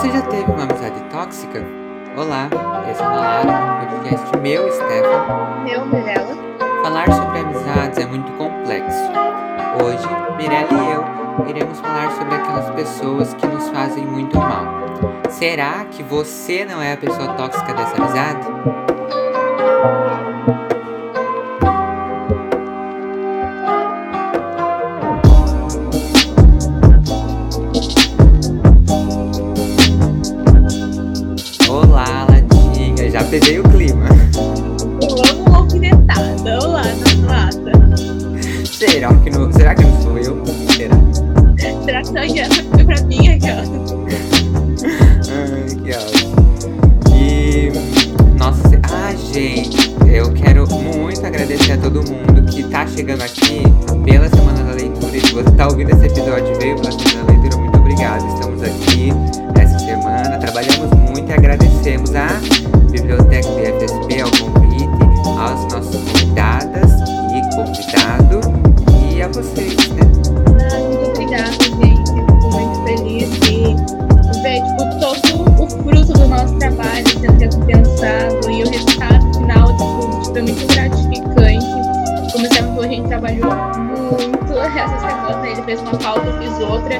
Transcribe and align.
Você 0.00 0.12
já 0.12 0.22
teve 0.22 0.50
uma 0.50 0.62
amizade 0.62 0.98
tóxica? 1.10 1.62
Olá, 2.16 2.48
esse 2.90 3.02
é 3.02 3.06
o 3.06 3.10
Nalara, 3.10 3.86
podcast 3.86 4.38
meu, 4.38 4.72
Stefan. 4.72 5.62
Meu, 5.62 5.84
Mirella. 5.84 6.34
Falar 6.82 7.12
sobre 7.12 7.40
amizades 7.40 7.98
é 7.98 8.06
muito 8.06 8.32
complexo. 8.32 8.98
Hoje, 9.84 10.08
Mirella 10.38 10.72
e 10.72 10.92
eu 10.94 11.50
iremos 11.50 11.78
falar 11.80 12.12
sobre 12.12 12.34
aquelas 12.34 12.70
pessoas 12.70 13.34
que 13.34 13.46
nos 13.46 13.68
fazem 13.68 14.06
muito 14.06 14.38
mal. 14.38 14.64
Será 15.28 15.84
que 15.84 16.02
você 16.02 16.64
não 16.64 16.80
é 16.80 16.94
a 16.94 16.96
pessoa 16.96 17.34
tóxica 17.34 17.74
dessa 17.74 18.02
amizade? 18.02 18.46
Agradecemos 61.80 62.14
a 62.14 62.28
Biblioteca 62.90 63.48
do 63.48 63.60
IFSP, 63.60 64.20
ao 64.20 64.30
convite, 64.30 64.88
aos 65.38 65.72
nossos 65.72 65.96
convidadas 65.96 66.92
e 67.32 67.40
convidado 67.56 68.40
e 69.10 69.22
a 69.22 69.28
vocês, 69.28 69.88
né? 69.88 70.02
Ah, 70.60 70.78
muito 70.78 71.10
obrigada, 71.10 71.50
gente. 71.52 72.12
Fico 72.12 72.50
muito 72.52 72.84
feliz 72.84 73.30
de 73.40 74.42
ver 74.42 74.62
tipo, 74.62 74.82
todo 75.00 75.62
o 75.62 75.70
fruto 75.70 76.12
do 76.12 76.28
nosso 76.28 76.54
trabalho 76.58 77.08
sendo 77.08 77.38
recompensado 77.38 78.50
e 78.50 78.62
o 78.62 78.70
resultado 78.70 79.34
final 79.38 79.66
tipo, 80.22 80.38
é 80.38 80.42
muito 80.42 80.66
gratificante. 80.74 81.66
Como 82.32 82.46
você 82.46 82.62
falou, 82.62 82.84
a 82.84 82.88
gente 82.88 83.08
trabalhou 83.08 83.52
muito 83.78 84.52
essa 84.76 84.98
semana. 84.98 85.48
Ele 85.48 85.62
fez 85.62 85.80
uma 85.80 85.96
pauta, 85.96 86.26
eu 86.26 86.38
fiz 86.42 86.60
outra. 86.60 86.94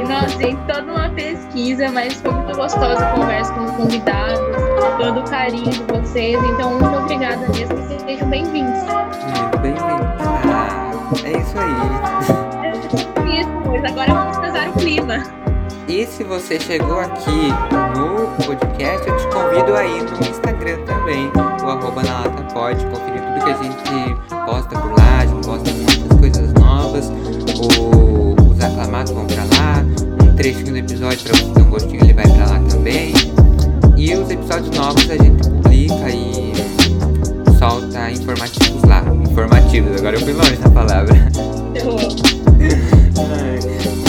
E 0.00 0.04
nós 0.04 0.34
tem 0.34 0.56
toda 0.66 0.82
uma 0.82 1.08
pesquisa, 1.10 1.90
mas 1.92 2.14
foi 2.14 2.32
muito 2.32 2.45
gostosa 2.56 3.06
a 3.06 3.12
conversa 3.12 3.52
com 3.52 3.64
os 3.64 3.70
convidados, 3.72 4.40
todo 4.98 5.20
o 5.20 5.24
carinho 5.24 5.70
de 5.70 5.82
vocês. 5.82 6.42
Então, 6.42 6.70
muito 6.78 6.96
obrigada 6.96 7.46
mesmo 7.48 7.76
sejam 8.06 8.30
bem-vindos. 8.30 8.82
Bem-vindos. 9.60 10.26
Ah, 10.46 10.90
é 11.24 11.32
isso 11.38 11.58
aí. 11.58 11.74
É 13.26 13.40
isso, 13.40 13.50
pois 13.64 13.84
agora 13.84 14.14
vamos 14.14 14.38
pesar 14.38 14.68
o 14.68 14.72
clima. 14.74 15.22
E 15.86 16.06
se 16.06 16.24
você 16.24 16.58
chegou 16.58 17.00
aqui 17.00 17.52
no 17.96 18.46
podcast, 18.46 19.08
eu 19.08 19.16
te 19.16 19.26
convido 19.28 19.74
aí 19.74 20.02
no 20.02 20.18
Instagram 20.26 20.78
também, 20.84 21.30
o 21.62 21.68
arroba 21.68 22.02
na 22.02 22.20
lata 22.20 22.42
pode 22.54 22.84
conferir 22.86 23.22
tudo 23.22 23.44
que 23.44 23.50
a 23.50 23.62
gente 23.62 24.46
posta 24.46 24.78
por 24.78 24.92
lá, 24.98 25.18
a 25.20 25.26
gente 25.26 25.46
posta 25.46 25.70
muitas 25.70 26.18
coisas 26.18 26.52
novas, 26.54 27.12
os 28.50 28.64
aclamados 28.64 29.12
vão 29.12 29.26
pra 29.26 29.44
lá, 29.44 29.55
trechinho 30.36 30.72
do 30.72 30.76
episódio 30.76 31.18
pra 31.20 31.34
você 31.34 31.52
ter 31.52 31.62
um 31.62 31.70
gostinho, 31.70 32.04
ele 32.04 32.12
vai 32.12 32.24
pra 32.24 32.46
lá 32.46 32.60
também. 32.68 33.12
E 33.96 34.14
os 34.14 34.30
episódios 34.30 34.76
novos 34.76 35.10
a 35.10 35.16
gente 35.16 35.48
publica 35.48 36.10
e 36.10 36.52
solta 37.58 38.10
informativos 38.10 38.82
lá. 38.84 39.02
Informativos, 39.28 39.96
agora 39.98 40.16
eu 40.16 40.20
fui 40.20 40.32
longe 40.34 40.58
na 40.58 40.70
palavra. 40.70 41.16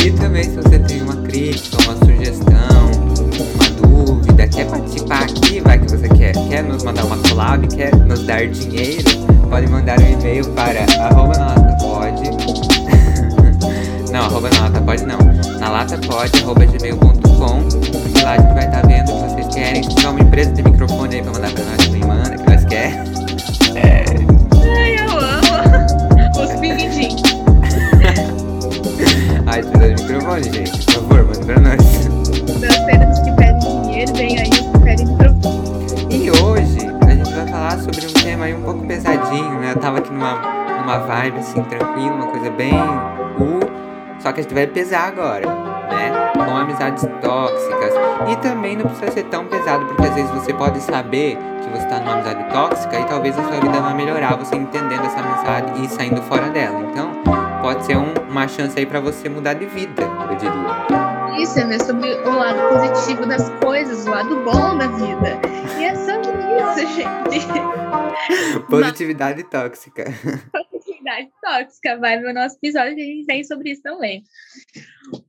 E 0.05 0.11
também 0.11 0.41
se 0.41 0.51
você 0.51 0.79
tem 0.79 1.01
uma 1.01 1.17
crítica, 1.17 1.77
uma 1.83 1.97
sugestão, 1.97 2.91
uma 3.55 4.05
dúvida, 4.05 4.47
quer 4.47 4.65
participar 4.69 5.23
aqui, 5.23 5.59
vai 5.59 5.77
que 5.77 5.91
você 5.91 6.07
quer, 6.07 6.31
quer 6.47 6.63
nos 6.63 6.81
mandar 6.85 7.03
uma 7.03 7.17
collab, 7.17 7.67
quer 7.67 7.93
nos 7.93 8.25
dar 8.25 8.47
dinheiro, 8.47 9.03
pode 9.49 9.67
mandar 9.67 9.99
um 9.99 10.13
e-mail 10.13 10.45
para 10.51 10.85
arroba 11.03 11.37
na 11.37 11.47
lata 11.47 11.75
pode. 11.83 12.23
não, 14.13 14.21
arroba 14.21 14.49
na 14.49 14.61
lata 14.61 14.79
pode 14.79 15.05
não. 15.05 15.26
Na 15.67 15.73
lata 15.73 15.97
pode, 15.97 16.31
arroba 16.41 16.65
gmail.com. 16.65 17.59
E 18.07 18.23
lá 18.23 18.31
a 18.31 18.37
gente 18.37 18.53
vai 18.53 18.65
estar 18.65 18.87
vendo 18.87 19.11
o 19.11 19.15
que 19.15 19.29
vocês 19.29 19.53
querem. 19.53 19.83
Se 19.83 19.89
tiver 19.89 20.07
uma 20.07 20.21
empresa 20.21 20.53
de 20.53 20.63
microfone 20.63 21.15
aí 21.15 21.21
pra 21.21 21.33
mandar 21.33 21.51
pra 21.51 21.63
nós, 21.65 21.77
também 21.85 22.01
manda, 22.05 22.37
que 22.37 22.49
nós 22.49 22.63
quer. 22.63 23.03
Ai, 23.75 24.95
eu 24.95 25.09
amo. 25.19 26.41
Os 26.41 26.51
pinguim. 26.61 27.17
Ai, 29.45 29.61
precisa 29.61 29.93
de 29.93 30.03
microfone, 30.03 30.43
gente. 30.43 30.85
Por 30.85 30.93
favor, 30.93 31.25
manda 31.25 31.45
pra 31.45 31.59
nós. 31.59 32.07
Das 32.61 32.75
cenas 32.85 33.19
que 33.19 33.31
pedem 33.33 33.81
dinheiro, 33.81 34.13
vem 34.13 34.39
aí 34.39 34.49
os 34.49 34.59
que 34.59 34.79
pedem 34.79 35.05
microfone. 35.05 35.67
E 36.09 36.31
hoje 36.31 36.77
a 37.05 37.09
gente 37.13 37.33
vai 37.33 37.45
falar 37.45 37.77
sobre 37.79 38.05
um 38.05 38.13
tema 38.13 38.45
aí 38.45 38.53
um 38.53 38.61
pouco 38.61 38.87
pesadinho, 38.87 39.59
né? 39.59 39.71
Eu 39.71 39.79
tava 39.81 39.97
aqui 39.97 40.13
numa, 40.13 40.35
numa 40.79 40.99
vibe 40.99 41.39
assim, 41.39 41.61
tranquila, 41.63 42.13
uma 42.13 42.27
coisa 42.27 42.49
bem 42.51 42.71
só 44.27 44.33
que 44.33 44.41
a 44.41 44.43
gente 44.43 44.53
vai 44.53 44.67
pesar 44.67 45.07
agora, 45.07 45.45
né? 45.47 46.11
Com 46.33 46.57
amizades 46.57 47.07
tóxicas. 47.21 47.93
E 48.29 48.35
também 48.37 48.75
não 48.75 48.85
precisa 48.85 49.09
ser 49.11 49.23
tão 49.25 49.45
pesado, 49.45 49.85
porque 49.85 50.05
às 50.05 50.13
vezes 50.15 50.29
você 50.31 50.53
pode 50.53 50.81
saber 50.81 51.37
que 51.63 51.69
você 51.69 51.87
tá 51.87 51.99
numa 51.99 52.15
amizade 52.15 52.43
tóxica 52.51 52.99
e 52.99 53.05
talvez 53.05 53.39
a 53.39 53.43
sua 53.43 53.61
vida 53.61 53.79
vai 53.79 53.93
melhorar, 53.93 54.35
você 54.35 54.57
entendendo 54.57 55.05
essa 55.05 55.19
amizade 55.21 55.81
e 55.85 55.87
saindo 55.87 56.21
fora 56.23 56.49
dela. 56.49 56.77
Então, 56.91 57.11
pode 57.61 57.85
ser 57.85 57.95
um- 57.95 58.13
uma 58.29 58.49
chance 58.49 58.77
aí 58.77 58.85
pra 58.85 58.99
você 58.99 59.29
mudar 59.29 59.53
de 59.53 59.65
vida, 59.65 60.03
eu 60.29 60.35
diria. 60.35 61.41
Isso, 61.41 61.57
é 61.59 61.79
sobre 61.79 62.13
o 62.15 62.29
lado 62.35 62.59
positivo 62.67 63.25
das 63.25 63.47
coisas, 63.63 64.05
o 64.05 64.09
lado 64.09 64.35
bom 64.43 64.77
da 64.77 64.87
vida. 64.87 65.39
E 65.79 65.85
é 65.85 65.95
sobre 65.95 66.81
isso, 66.81 66.87
gente. 66.93 67.47
Positividade 68.69 69.43
tóxica. 69.43 70.03
Positividade 71.07 71.29
tóxica, 71.41 71.97
vai 71.97 72.19
no 72.19 72.33
nosso 72.33 72.57
episódio 72.57 72.95
que 72.95 73.01
a 73.01 73.05
gente 73.05 73.25
tem 73.25 73.43
sobre 73.43 73.71
isso 73.71 73.81
também. 73.81 74.23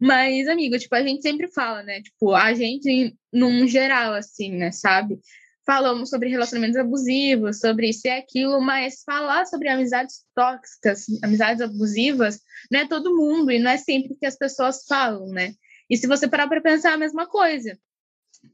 Mas, 0.01 0.49
amigo, 0.49 0.77
tipo, 0.77 0.95
a 0.95 1.03
gente 1.03 1.23
sempre 1.23 1.49
fala, 1.49 1.83
né? 1.85 2.03
Tipo, 2.03 2.35
a 2.35 2.53
gente, 2.53 3.17
num 3.33 3.67
geral, 3.69 4.15
assim, 4.15 4.51
né, 4.57 4.73
sabe? 4.73 5.21
Falamos 5.65 6.11
sobre 6.11 6.29
relacionamentos 6.29 6.77
abusivos, 6.77 7.61
sobre 7.61 7.91
isso 7.91 8.07
e 8.07 8.11
aquilo, 8.11 8.61
mas 8.61 9.03
falar 9.05 9.47
sobre 9.47 9.69
amizades 9.69 10.25
tóxicas, 10.35 11.05
amizades 11.23 11.61
abusivas, 11.61 12.41
não 12.71 12.81
é 12.81 12.89
todo 12.89 13.17
mundo 13.17 13.53
e 13.53 13.59
não 13.59 13.71
é 13.71 13.77
sempre 13.77 14.17
que 14.19 14.27
as 14.27 14.37
pessoas 14.37 14.85
falam, 14.89 15.29
né? 15.29 15.53
E 15.89 15.97
se 15.97 16.07
você 16.07 16.27
parar 16.27 16.49
para 16.49 16.61
pensar, 16.61 16.91
é 16.91 16.95
a 16.95 16.99
mesma 16.99 17.27
coisa. 17.27 17.79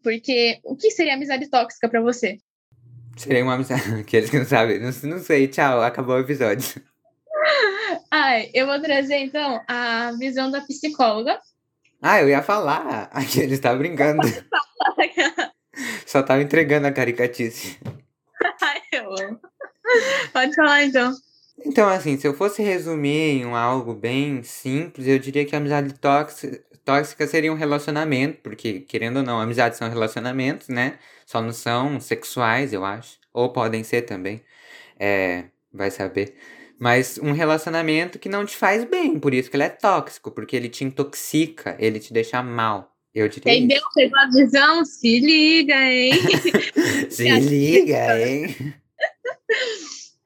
Porque 0.03 0.61
o 0.63 0.77
que 0.77 0.91
seria 0.91 1.15
amizade 1.15 1.49
tóxica 1.49 1.89
para 1.89 2.01
você? 2.01 2.39
Seria 3.17 3.45
uma 3.45 3.55
amizade. 3.55 3.83
Aqueles 4.01 4.29
que 4.29 4.39
não 4.39 4.47
sabem. 4.47 4.79
Não, 4.79 4.91
não 5.05 5.19
sei, 5.19 5.49
tchau, 5.49 5.81
acabou 5.81 6.17
o 6.17 6.21
episódio. 6.21 6.83
Ai, 8.11 8.51
eu 8.55 8.67
vou 8.67 8.81
trazer 8.81 9.17
então 9.17 9.61
a 9.69 10.13
visão 10.19 10.51
da 10.51 10.61
psicóloga. 10.61 11.39
Ah, 12.01 12.21
eu 12.21 12.29
ia 12.29 12.43
falar. 12.43 13.09
Aqueles 13.13 13.61
tá 13.61 13.75
brincando. 13.75 14.27
Só 16.07 16.23
tava 16.23 16.43
entregando 16.43 16.87
a 16.87 16.93
caricatice. 16.93 17.79
Ai, 18.63 18.81
eu 18.93 19.11
amo. 19.11 19.41
Pode 20.33 20.55
falar 20.55 20.85
então. 20.85 21.15
Então, 21.65 21.89
assim, 21.89 22.19
se 22.19 22.27
eu 22.27 22.35
fosse 22.35 22.63
resumir 22.63 23.41
em 23.41 23.47
um 23.47 23.55
algo 23.55 23.95
bem 23.95 24.43
simples, 24.43 25.07
eu 25.07 25.19
diria 25.19 25.45
que 25.47 25.55
a 25.55 25.59
amizade 25.59 25.95
tóxica, 25.95 26.63
tóxica 26.85 27.27
seria 27.27 27.53
um 27.53 27.57
relacionamento, 27.57 28.41
porque, 28.43 28.81
querendo 28.81 29.19
ou 29.19 29.23
não, 29.23 29.41
amizades 29.41 29.79
são 29.79 29.89
relacionamentos, 29.89 30.69
né? 30.69 30.99
Só 31.25 31.41
não 31.41 31.53
são 31.53 32.01
sexuais, 32.01 32.73
eu 32.73 32.85
acho. 32.85 33.19
Ou 33.33 33.53
podem 33.53 33.83
ser 33.85 34.03
também. 34.03 34.43
É, 34.99 35.45
vai 35.73 35.91
saber. 35.91 36.37
Mas 36.79 37.19
um 37.19 37.33
relacionamento 37.33 38.19
que 38.19 38.29
não 38.29 38.45
te 38.45 38.57
faz 38.57 38.85
bem, 38.85 39.19
por 39.19 39.33
isso 39.33 39.51
que 39.51 39.57
ele 39.57 39.65
é 39.65 39.69
tóxico, 39.69 40.31
porque 40.31 40.57
ele 40.57 40.69
te 40.69 40.85
intoxica, 40.85 41.77
ele 41.79 42.01
te 42.01 42.13
deixa 42.13 42.43
mal. 42.43 42.93
Eu 43.15 43.29
diria 43.29 43.55
Entendeu? 43.55 43.83
Pegou 43.95 44.19
a 44.19 44.27
visão? 44.27 44.85
Se 44.85 45.21
liga, 45.21 45.75
hein? 45.75 46.13
Se 47.09 47.31
liga, 47.39 48.19
hein? 48.19 48.75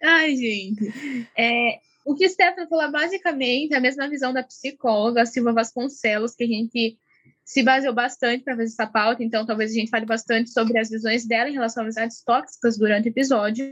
Ai, 0.03 0.35
gente. 0.35 0.91
É, 1.37 1.79
o 2.05 2.15
que 2.15 2.27
Stefano 2.29 2.67
falou 2.67 2.91
basicamente 2.91 3.75
é 3.75 3.77
a 3.77 3.81
mesma 3.81 4.09
visão 4.09 4.33
da 4.33 4.43
psicóloga 4.43 5.27
Silva 5.27 5.53
Vasconcelos, 5.53 6.35
que 6.35 6.45
a 6.45 6.47
gente 6.47 6.99
se 7.45 7.63
baseou 7.63 7.95
bastante 7.95 8.45
para 8.45 8.57
fazer 8.57 8.69
essa 8.69 8.87
pauta, 8.87 9.23
então 9.23 9.45
talvez 9.45 9.71
a 9.71 9.75
gente 9.75 9.91
fale 9.91 10.07
bastante 10.07 10.51
sobre 10.51 10.79
as 10.79 10.89
visões 10.89 11.27
dela 11.27 11.49
em 11.49 11.55
relação 11.55 11.83
a 11.83 11.85
amizades 11.85 12.23
tóxicas 12.23 12.79
durante 12.79 13.09
o 13.09 13.11
episódio. 13.11 13.67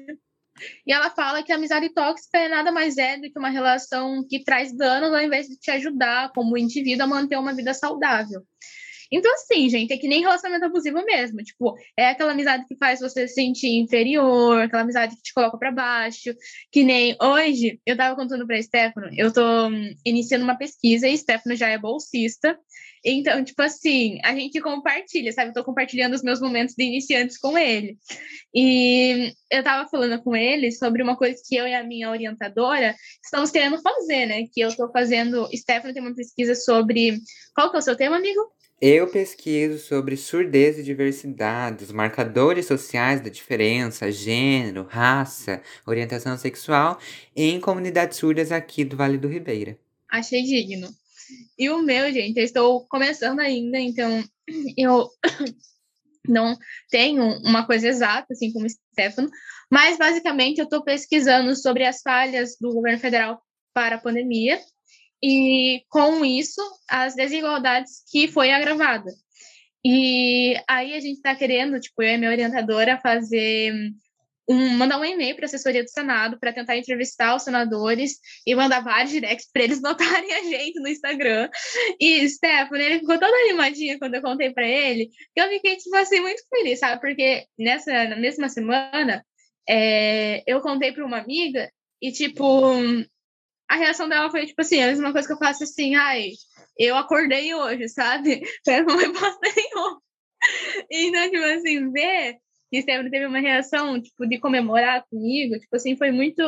E 0.86 0.92
ela 0.92 1.10
fala 1.10 1.42
que 1.42 1.52
a 1.52 1.56
amizade 1.56 1.88
tóxica 1.92 2.38
é 2.38 2.48
nada 2.48 2.72
mais 2.72 2.96
é 2.96 3.16
do 3.16 3.30
que 3.30 3.38
uma 3.38 3.50
relação 3.50 4.26
que 4.28 4.42
traz 4.44 4.76
danos 4.76 5.12
ao 5.12 5.20
invés 5.20 5.46
de 5.46 5.56
te 5.58 5.70
ajudar 5.70 6.32
como 6.32 6.56
indivíduo 6.56 7.04
a 7.04 7.08
manter 7.08 7.36
uma 7.36 7.54
vida 7.54 7.74
saudável. 7.74 8.42
Então, 9.10 9.32
assim, 9.34 9.68
gente, 9.68 9.92
é 9.92 9.96
que 9.96 10.08
nem 10.08 10.20
relacionamento 10.20 10.66
abusivo 10.66 11.04
mesmo. 11.04 11.38
Tipo, 11.42 11.74
é 11.96 12.08
aquela 12.08 12.32
amizade 12.32 12.64
que 12.66 12.76
faz 12.76 13.00
você 13.00 13.28
se 13.28 13.34
sentir 13.34 13.78
inferior, 13.78 14.60
aquela 14.60 14.82
amizade 14.82 15.14
que 15.16 15.22
te 15.22 15.32
coloca 15.32 15.58
para 15.58 15.70
baixo. 15.70 16.34
Que 16.72 16.82
nem 16.82 17.16
hoje, 17.20 17.80
eu 17.86 17.96
tava 17.96 18.16
contando 18.16 18.46
pra 18.46 18.60
Stefano, 18.60 19.08
eu 19.16 19.32
tô 19.32 19.68
hum, 19.68 19.94
iniciando 20.04 20.44
uma 20.44 20.56
pesquisa 20.56 21.08
e 21.08 21.16
Stefano 21.16 21.54
já 21.54 21.68
é 21.68 21.78
bolsista. 21.78 22.58
Então, 23.08 23.44
tipo 23.44 23.62
assim, 23.62 24.18
a 24.24 24.34
gente 24.34 24.60
compartilha, 24.60 25.30
sabe? 25.30 25.50
Eu 25.50 25.54
tô 25.54 25.62
compartilhando 25.62 26.14
os 26.14 26.24
meus 26.24 26.40
momentos 26.40 26.74
de 26.74 26.82
iniciantes 26.82 27.38
com 27.38 27.56
ele. 27.56 27.96
E 28.52 29.32
eu 29.48 29.62
tava 29.62 29.88
falando 29.88 30.20
com 30.24 30.34
ele 30.34 30.72
sobre 30.72 31.04
uma 31.04 31.16
coisa 31.16 31.40
que 31.46 31.54
eu 31.54 31.68
e 31.68 31.74
a 31.74 31.84
minha 31.84 32.10
orientadora 32.10 32.96
estamos 33.22 33.52
querendo 33.52 33.80
fazer, 33.80 34.26
né? 34.26 34.42
Que 34.52 34.60
eu 34.60 34.74
tô 34.74 34.90
fazendo. 34.90 35.48
Stefano 35.54 35.94
tem 35.94 36.02
uma 36.02 36.16
pesquisa 36.16 36.56
sobre. 36.56 37.20
Qual 37.54 37.70
que 37.70 37.76
é 37.76 37.78
o 37.78 37.82
seu 37.82 37.94
tema, 37.94 38.16
amigo? 38.16 38.40
Eu 38.80 39.08
pesquiso 39.08 39.78
sobre 39.78 40.16
surdez 40.16 40.76
e 40.76 40.82
diversidade, 40.82 41.84
os 41.84 41.92
marcadores 41.92 42.66
sociais 42.66 43.20
da 43.20 43.30
diferença, 43.30 44.10
gênero, 44.10 44.82
raça, 44.82 45.62
orientação 45.86 46.36
sexual 46.36 46.98
em 47.34 47.58
comunidades 47.60 48.18
surdas 48.18 48.50
aqui 48.50 48.84
do 48.84 48.96
Vale 48.96 49.16
do 49.16 49.28
Ribeira. 49.28 49.78
Achei 50.10 50.42
digno. 50.42 50.88
E 51.58 51.70
o 51.70 51.82
meu, 51.82 52.12
gente, 52.12 52.38
eu 52.38 52.44
estou 52.44 52.86
começando 52.88 53.40
ainda, 53.40 53.78
então 53.78 54.24
eu 54.76 55.08
não 56.28 56.56
tenho 56.90 57.24
uma 57.42 57.66
coisa 57.66 57.88
exata, 57.88 58.26
assim 58.32 58.52
como 58.52 58.66
o 58.66 58.70
Stefano, 58.70 59.30
mas 59.70 59.98
basicamente 59.98 60.58
eu 60.58 60.64
estou 60.64 60.82
pesquisando 60.82 61.54
sobre 61.56 61.84
as 61.84 62.00
falhas 62.02 62.56
do 62.60 62.72
governo 62.72 62.98
federal 62.98 63.40
para 63.72 63.96
a 63.96 64.00
pandemia 64.00 64.60
e, 65.22 65.82
com 65.88 66.24
isso, 66.24 66.60
as 66.88 67.14
desigualdades 67.14 68.02
que 68.10 68.28
foi 68.28 68.52
agravada. 68.52 69.10
E 69.84 70.54
aí 70.68 70.94
a 70.94 71.00
gente 71.00 71.16
está 71.16 71.34
querendo, 71.34 71.78
tipo, 71.78 72.02
eu 72.02 72.14
e 72.14 72.18
minha 72.18 72.30
orientadora, 72.30 72.98
fazer 73.00 73.72
um, 74.48 74.70
mandar 74.76 74.98
um 74.98 75.04
e-mail 75.04 75.34
para 75.34 75.44
a 75.44 75.46
assessoria 75.46 75.82
do 75.82 75.90
Senado 75.90 76.38
para 76.38 76.52
tentar 76.52 76.76
entrevistar 76.76 77.34
os 77.34 77.42
senadores 77.42 78.18
e 78.46 78.54
mandar 78.54 78.80
vários 78.80 79.10
directs 79.10 79.50
para 79.52 79.64
eles 79.64 79.80
notarem 79.82 80.32
a 80.32 80.42
gente 80.42 80.80
no 80.80 80.88
Instagram. 80.88 81.48
E 82.00 82.28
Stephanie, 82.28 82.86
ele 82.86 83.00
ficou 83.00 83.18
todo 83.18 83.32
animadinho 83.32 83.98
quando 83.98 84.14
eu 84.14 84.22
contei 84.22 84.52
para 84.52 84.66
ele, 84.66 85.08
que 85.34 85.40
eu 85.40 85.48
fiquei, 85.48 85.76
tipo 85.76 85.96
assim, 85.96 86.20
muito 86.20 86.42
feliz, 86.48 86.78
sabe? 86.78 87.00
Porque 87.00 87.44
nessa 87.58 88.04
na 88.04 88.16
mesma 88.16 88.48
semana, 88.48 89.24
é, 89.68 90.42
eu 90.46 90.60
contei 90.60 90.92
para 90.92 91.04
uma 91.04 91.18
amiga 91.18 91.70
e, 92.00 92.12
tipo, 92.12 92.74
a 93.68 93.76
reação 93.76 94.08
dela 94.08 94.30
foi, 94.30 94.46
tipo 94.46 94.60
assim, 94.60 94.80
a 94.82 94.86
mesma 94.86 95.12
coisa 95.12 95.26
que 95.26 95.34
eu 95.34 95.38
faço 95.38 95.64
assim, 95.64 95.96
ai, 95.96 96.30
eu 96.78 96.96
acordei 96.96 97.54
hoje, 97.54 97.88
sabe? 97.88 98.42
Foi 98.64 98.82
uma 98.82 99.00
resposta 99.00 99.40
nenhuma. 99.56 100.02
Então, 100.90 101.30
tipo 101.30 101.44
assim, 101.44 101.90
ver 101.90 102.36
que 102.70 102.82
Stephanie 102.82 103.10
teve 103.10 103.26
uma 103.26 103.40
reação, 103.40 104.00
tipo, 104.00 104.26
de 104.26 104.38
comemorar 104.38 105.04
comigo, 105.08 105.58
tipo 105.58 105.74
assim, 105.76 105.96
foi 105.96 106.10
muito 106.10 106.42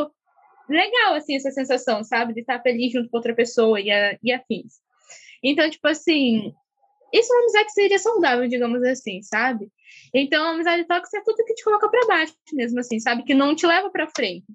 legal, 0.69 1.15
assim, 1.15 1.37
essa 1.37 1.51
sensação, 1.51 2.05
sabe? 2.05 2.35
De 2.35 2.41
estar 2.41 2.61
feliz 2.61 2.93
junto 2.93 3.09
com 3.09 3.17
outra 3.17 3.35
pessoa 3.35 3.81
e, 3.81 3.91
a, 3.91 4.19
e 4.23 4.33
afins. 4.33 4.75
Então, 5.43 5.69
tipo 5.71 5.87
assim, 5.87 6.53
isso 7.13 7.33
é 7.33 7.37
uma 7.37 7.43
amizade 7.43 7.65
que 7.67 7.73
seria 7.73 7.99
saudável, 7.99 8.49
digamos 8.49 8.83
assim, 8.83 9.23
sabe? 9.23 9.69
Então, 10.13 10.45
a 10.45 10.51
amizade 10.51 10.85
tóxica 10.87 11.19
é 11.19 11.23
tudo 11.25 11.45
que 11.45 11.55
te 11.55 11.65
coloca 11.65 11.89
para 11.89 12.07
baixo 12.07 12.35
mesmo, 12.53 12.81
assim, 12.81 12.99
sabe? 12.99 13.23
Que 13.23 13.35
não 13.35 13.55
te 13.55 13.67
leva 13.67 13.91
para 13.91 14.11
frente. 14.15 14.47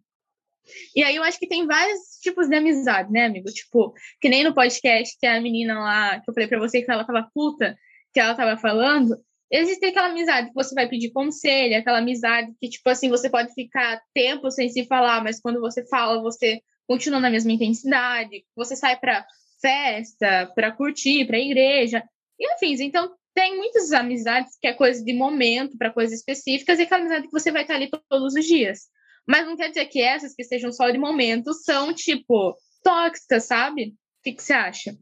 E 0.95 1.03
aí 1.03 1.15
eu 1.15 1.23
acho 1.23 1.39
que 1.39 1.47
tem 1.47 1.65
vários 1.65 1.99
tipos 2.21 2.47
de 2.47 2.55
amizade, 2.55 3.11
né, 3.11 3.25
amigo? 3.25 3.49
Tipo, 3.49 3.93
que 4.21 4.29
nem 4.29 4.43
no 4.43 4.53
podcast 4.53 5.17
que 5.19 5.25
a 5.25 5.41
menina 5.41 5.79
lá, 5.79 6.19
que 6.19 6.29
eu 6.29 6.33
falei 6.33 6.47
pra 6.47 6.59
você 6.59 6.81
que 6.81 6.91
ela 6.91 7.03
tava 7.03 7.29
puta, 7.33 7.75
que 8.13 8.19
ela 8.19 8.35
tava 8.35 8.55
falando, 8.57 9.17
Existe 9.55 9.85
aquela 9.85 10.07
amizade 10.07 10.47
que 10.47 10.55
você 10.55 10.73
vai 10.73 10.89
pedir 10.89 11.11
conselho, 11.11 11.77
aquela 11.77 11.99
amizade 11.99 12.51
que, 12.59 12.67
tipo 12.67 12.89
assim, 12.89 13.07
você 13.07 13.29
pode 13.29 13.53
ficar 13.53 14.01
tempo 14.11 14.49
sem 14.49 14.67
se 14.67 14.83
falar, 14.87 15.23
mas 15.23 15.39
quando 15.39 15.59
você 15.61 15.85
fala, 15.87 16.19
você 16.23 16.59
continua 16.87 17.19
na 17.19 17.29
mesma 17.29 17.51
intensidade, 17.51 18.43
você 18.55 18.75
sai 18.75 18.97
para 18.99 19.23
festa, 19.61 20.51
para 20.55 20.71
curtir, 20.71 21.27
para 21.27 21.37
igreja, 21.37 22.03
e 22.39 22.47
afins. 22.47 22.79
Então, 22.79 23.13
tem 23.35 23.55
muitas 23.55 23.91
amizades 23.91 24.57
que 24.59 24.65
é 24.65 24.73
coisa 24.73 25.05
de 25.05 25.13
momento, 25.13 25.77
para 25.77 25.93
coisas 25.93 26.17
específicas, 26.17 26.79
e 26.79 26.81
aquela 26.81 27.01
amizade 27.01 27.27
que 27.27 27.31
você 27.31 27.51
vai 27.51 27.61
estar 27.61 27.75
ali 27.75 27.91
todos 28.09 28.33
os 28.33 28.45
dias. 28.45 28.87
Mas 29.27 29.45
não 29.45 29.55
quer 29.55 29.69
dizer 29.69 29.85
que 29.85 30.01
essas 30.01 30.33
que 30.33 30.43
sejam 30.43 30.71
só 30.71 30.89
de 30.89 30.97
momento 30.97 31.53
são, 31.53 31.93
tipo, 31.93 32.55
tóxicas, 32.83 33.45
sabe? 33.45 33.89
O 33.89 34.23
que, 34.23 34.33
que 34.33 34.41
você 34.41 34.53
acha? 34.53 34.97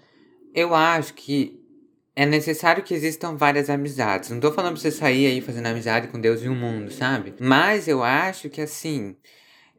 Eu 0.53 0.75
acho 0.75 1.13
que 1.13 1.60
é 2.21 2.25
necessário 2.25 2.83
que 2.83 2.93
existam 2.93 3.35
várias 3.35 3.67
amizades. 3.67 4.29
Não 4.29 4.39
tô 4.39 4.51
falando 4.51 4.73
pra 4.73 4.81
você 4.81 4.91
sair 4.91 5.25
aí 5.25 5.41
fazendo 5.41 5.65
amizade 5.65 6.07
com 6.07 6.21
Deus 6.21 6.43
e 6.43 6.47
o 6.47 6.53
mundo, 6.53 6.91
sabe? 6.91 7.33
Mas 7.39 7.87
eu 7.87 8.03
acho 8.03 8.47
que 8.47 8.61
assim. 8.61 9.15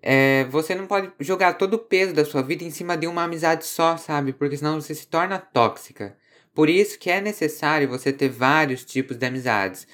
É, 0.02 0.44
você 0.50 0.74
não 0.74 0.88
pode 0.88 1.12
jogar 1.20 1.54
todo 1.54 1.74
o 1.74 1.78
peso 1.78 2.12
da 2.12 2.24
sua 2.24 2.42
vida 2.42 2.64
em 2.64 2.70
cima 2.70 2.96
de 2.96 3.06
uma 3.06 3.22
amizade 3.22 3.64
só, 3.64 3.96
sabe? 3.96 4.32
Porque 4.32 4.56
senão 4.56 4.80
você 4.80 4.92
se 4.92 5.06
torna 5.06 5.38
tóxica. 5.38 6.16
Por 6.52 6.68
isso 6.68 6.98
que 6.98 7.10
é 7.10 7.20
necessário 7.20 7.88
você 7.88 8.12
ter 8.12 8.28
vários 8.28 8.84
tipos 8.84 9.16
de 9.16 9.24
amizades. 9.24 9.86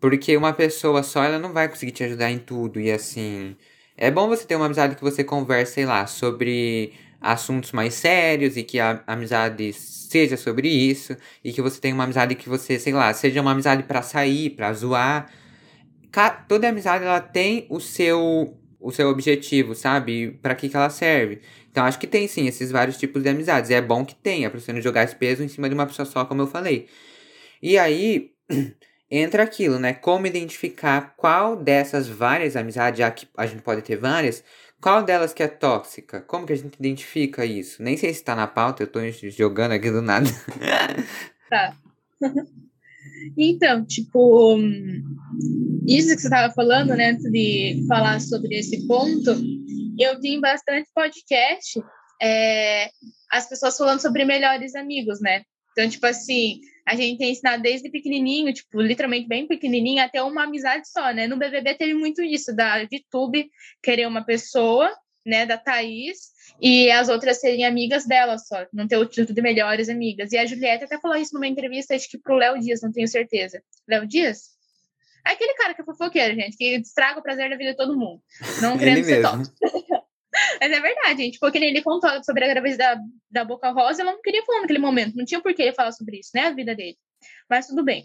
Porque 0.00 0.36
uma 0.36 0.52
pessoa 0.52 1.02
só, 1.02 1.24
ela 1.24 1.40
não 1.40 1.52
vai 1.52 1.68
conseguir 1.68 1.90
te 1.90 2.04
ajudar 2.04 2.30
em 2.30 2.38
tudo. 2.38 2.78
E 2.78 2.92
assim. 2.92 3.56
É 3.96 4.12
bom 4.12 4.28
você 4.28 4.46
ter 4.46 4.54
uma 4.54 4.66
amizade 4.66 4.94
que 4.94 5.02
você 5.02 5.24
converse, 5.24 5.72
sei 5.72 5.86
lá, 5.86 6.06
sobre 6.06 6.92
assuntos 7.20 7.72
mais 7.72 7.94
sérios 7.94 8.56
e 8.56 8.62
que 8.62 8.78
a 8.78 9.02
amizade 9.06 9.72
seja 9.72 10.36
sobre 10.36 10.68
isso 10.68 11.16
e 11.42 11.52
que 11.52 11.62
você 11.62 11.80
tenha 11.80 11.94
uma 11.94 12.04
amizade 12.04 12.34
que 12.34 12.48
você, 12.48 12.78
sei 12.78 12.92
lá, 12.92 13.12
seja 13.12 13.40
uma 13.40 13.52
amizade 13.52 13.82
para 13.82 14.02
sair, 14.02 14.50
para 14.50 14.72
zoar. 14.72 15.30
Toda 16.48 16.68
amizade 16.68 17.04
ela 17.04 17.20
tem 17.20 17.66
o 17.68 17.80
seu 17.80 18.56
o 18.78 18.92
seu 18.92 19.08
objetivo, 19.08 19.74
sabe? 19.74 20.38
Para 20.40 20.54
que 20.54 20.68
que 20.68 20.76
ela 20.76 20.88
serve. 20.90 21.40
Então 21.70 21.84
acho 21.84 21.98
que 21.98 22.06
tem 22.06 22.28
sim 22.28 22.46
esses 22.46 22.70
vários 22.70 22.96
tipos 22.96 23.22
de 23.22 23.28
amizades. 23.28 23.68
E 23.70 23.74
é 23.74 23.82
bom 23.82 24.04
que 24.04 24.14
tenha, 24.14 24.48
para 24.48 24.60
você 24.60 24.72
não 24.72 24.80
jogar 24.80 25.02
esse 25.02 25.16
peso 25.16 25.42
em 25.42 25.48
cima 25.48 25.68
de 25.68 25.74
uma 25.74 25.86
pessoa 25.86 26.06
só, 26.06 26.24
como 26.24 26.42
eu 26.42 26.46
falei. 26.46 26.88
E 27.60 27.76
aí 27.78 28.30
entra 29.10 29.42
aquilo, 29.42 29.78
né? 29.78 29.92
Como 29.92 30.26
identificar 30.26 31.14
qual 31.16 31.56
dessas 31.56 32.08
várias 32.08 32.56
amizades, 32.56 32.98
já 32.98 33.10
que 33.10 33.26
a 33.36 33.46
gente 33.46 33.62
pode 33.62 33.82
ter 33.82 33.96
várias, 33.96 34.44
qual 34.86 35.02
delas 35.02 35.34
que 35.34 35.42
é 35.42 35.48
tóxica? 35.48 36.20
Como 36.20 36.46
que 36.46 36.52
a 36.52 36.56
gente 36.56 36.76
identifica 36.78 37.44
isso? 37.44 37.82
Nem 37.82 37.96
sei 37.96 38.14
se 38.14 38.22
tá 38.22 38.36
na 38.36 38.46
pauta, 38.46 38.84
eu 38.84 38.86
tô 38.86 39.00
jogando 39.10 39.72
aqui 39.72 39.90
do 39.90 40.00
nada. 40.00 40.28
Tá. 41.50 41.76
Então, 43.36 43.84
tipo, 43.84 44.58
isso 45.86 46.14
que 46.14 46.20
você 46.20 46.26
estava 46.26 46.52
falando, 46.54 46.94
né, 46.94 47.10
antes 47.10 47.30
de 47.30 47.84
falar 47.88 48.20
sobre 48.20 48.56
esse 48.56 48.86
ponto, 48.86 49.30
eu 49.98 50.20
vi 50.20 50.34
em 50.34 50.40
bastante 50.40 50.88
podcast 50.94 51.80
é, 52.20 52.88
as 53.30 53.48
pessoas 53.48 53.76
falando 53.76 54.00
sobre 54.00 54.24
melhores 54.24 54.74
amigos, 54.74 55.20
né? 55.20 55.42
Então, 55.72 55.88
tipo 55.88 56.06
assim, 56.06 56.60
a 56.86 56.94
gente 56.94 57.18
tem 57.18 57.32
ensinado 57.32 57.62
desde 57.62 57.90
pequenininho, 57.90 58.52
tipo, 58.54 58.80
literalmente 58.80 59.26
bem 59.26 59.46
pequenininho, 59.46 60.02
até 60.02 60.22
uma 60.22 60.44
amizade 60.44 60.88
só, 60.88 61.12
né? 61.12 61.26
No 61.26 61.36
BBB 61.36 61.74
teve 61.74 61.94
muito 61.94 62.22
isso, 62.22 62.54
da 62.54 62.84
VTube 62.84 63.50
querer 63.82 64.06
uma 64.06 64.24
pessoa, 64.24 64.94
né, 65.24 65.44
da 65.44 65.58
Thaís, 65.58 66.30
e 66.60 66.88
as 66.88 67.08
outras 67.08 67.40
serem 67.40 67.66
amigas 67.66 68.06
dela 68.06 68.38
só, 68.38 68.64
não 68.72 68.86
ter 68.86 68.96
o 68.96 69.04
título 69.04 69.34
de 69.34 69.42
melhores 69.42 69.88
amigas. 69.88 70.30
E 70.30 70.38
a 70.38 70.46
Juliette 70.46 70.84
até 70.84 71.00
falou 71.00 71.16
isso 71.16 71.34
numa 71.34 71.48
entrevista, 71.48 71.96
acho 71.96 72.08
que 72.08 72.18
pro 72.18 72.36
Léo 72.36 72.60
Dias, 72.60 72.80
não 72.80 72.92
tenho 72.92 73.08
certeza. 73.08 73.60
Léo 73.88 74.06
Dias? 74.06 74.54
É 75.26 75.32
aquele 75.32 75.54
cara 75.54 75.74
que 75.74 75.82
é 75.82 75.84
fofoqueiro, 75.84 76.36
gente, 76.36 76.56
que 76.56 76.76
estraga 76.76 77.18
o 77.18 77.22
prazer 77.22 77.50
da 77.50 77.56
vida 77.56 77.72
de 77.72 77.76
todo 77.76 77.98
mundo. 77.98 78.22
Não 78.62 78.78
querendo 78.78 79.04
ser 79.04 79.22
tóxico. 79.22 79.56
Mas 80.60 80.72
é 80.72 80.80
verdade, 80.80 81.22
gente. 81.22 81.38
Porque 81.38 81.58
ele 81.58 81.82
contou 81.82 82.22
sobre 82.24 82.44
a 82.44 82.48
gravidez 82.48 82.78
da, 82.78 82.98
da 83.30 83.44
Boca 83.44 83.70
Rosa, 83.70 84.02
ela 84.02 84.12
não 84.12 84.22
queria 84.22 84.44
falar 84.44 84.60
naquele 84.62 84.78
momento. 84.78 85.16
Não 85.16 85.24
tinha 85.24 85.40
por 85.40 85.54
que 85.54 85.62
ele 85.62 85.72
falar 85.72 85.92
sobre 85.92 86.18
isso, 86.18 86.30
né? 86.34 86.46
A 86.46 86.54
vida 86.54 86.74
dele. 86.74 86.96
Mas 87.48 87.66
tudo 87.66 87.84
bem. 87.84 88.04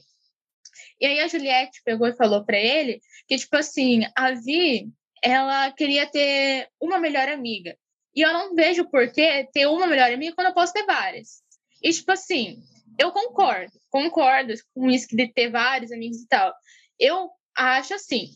E 1.00 1.06
aí 1.06 1.20
a 1.20 1.28
Juliette 1.28 1.82
pegou 1.84 2.08
e 2.08 2.16
falou 2.16 2.46
para 2.46 2.58
ele 2.58 3.02
que, 3.28 3.38
tipo 3.38 3.56
assim, 3.58 4.02
a 4.16 4.32
Vi, 4.32 4.88
ela 5.24 5.72
queria 5.72 6.06
ter 6.08 6.70
uma 6.80 7.00
melhor 7.00 7.28
amiga. 7.28 7.76
E 8.16 8.22
eu 8.22 8.32
não 8.34 8.56
vejo 8.56 8.90
por 8.90 9.12
que 9.12 9.48
ter 9.54 9.68
uma 9.68 9.88
melhor 9.88 10.12
amiga 10.12 10.36
quando 10.36 10.48
eu 10.48 10.54
posso 10.54 10.74
ter 10.74 10.86
várias. 10.86 11.42
E, 11.82 11.92
tipo 11.92 12.12
assim, 12.12 12.62
eu 13.00 13.12
concordo, 13.12 13.72
concordo 13.90 14.54
com 14.74 14.90
isso 14.90 15.08
de 15.16 15.28
ter 15.28 15.50
vários 15.50 15.92
amigos 15.92 16.22
e 16.22 16.28
tal. 16.28 16.54
Eu 17.00 17.30
acho 17.56 17.94
assim, 17.94 18.30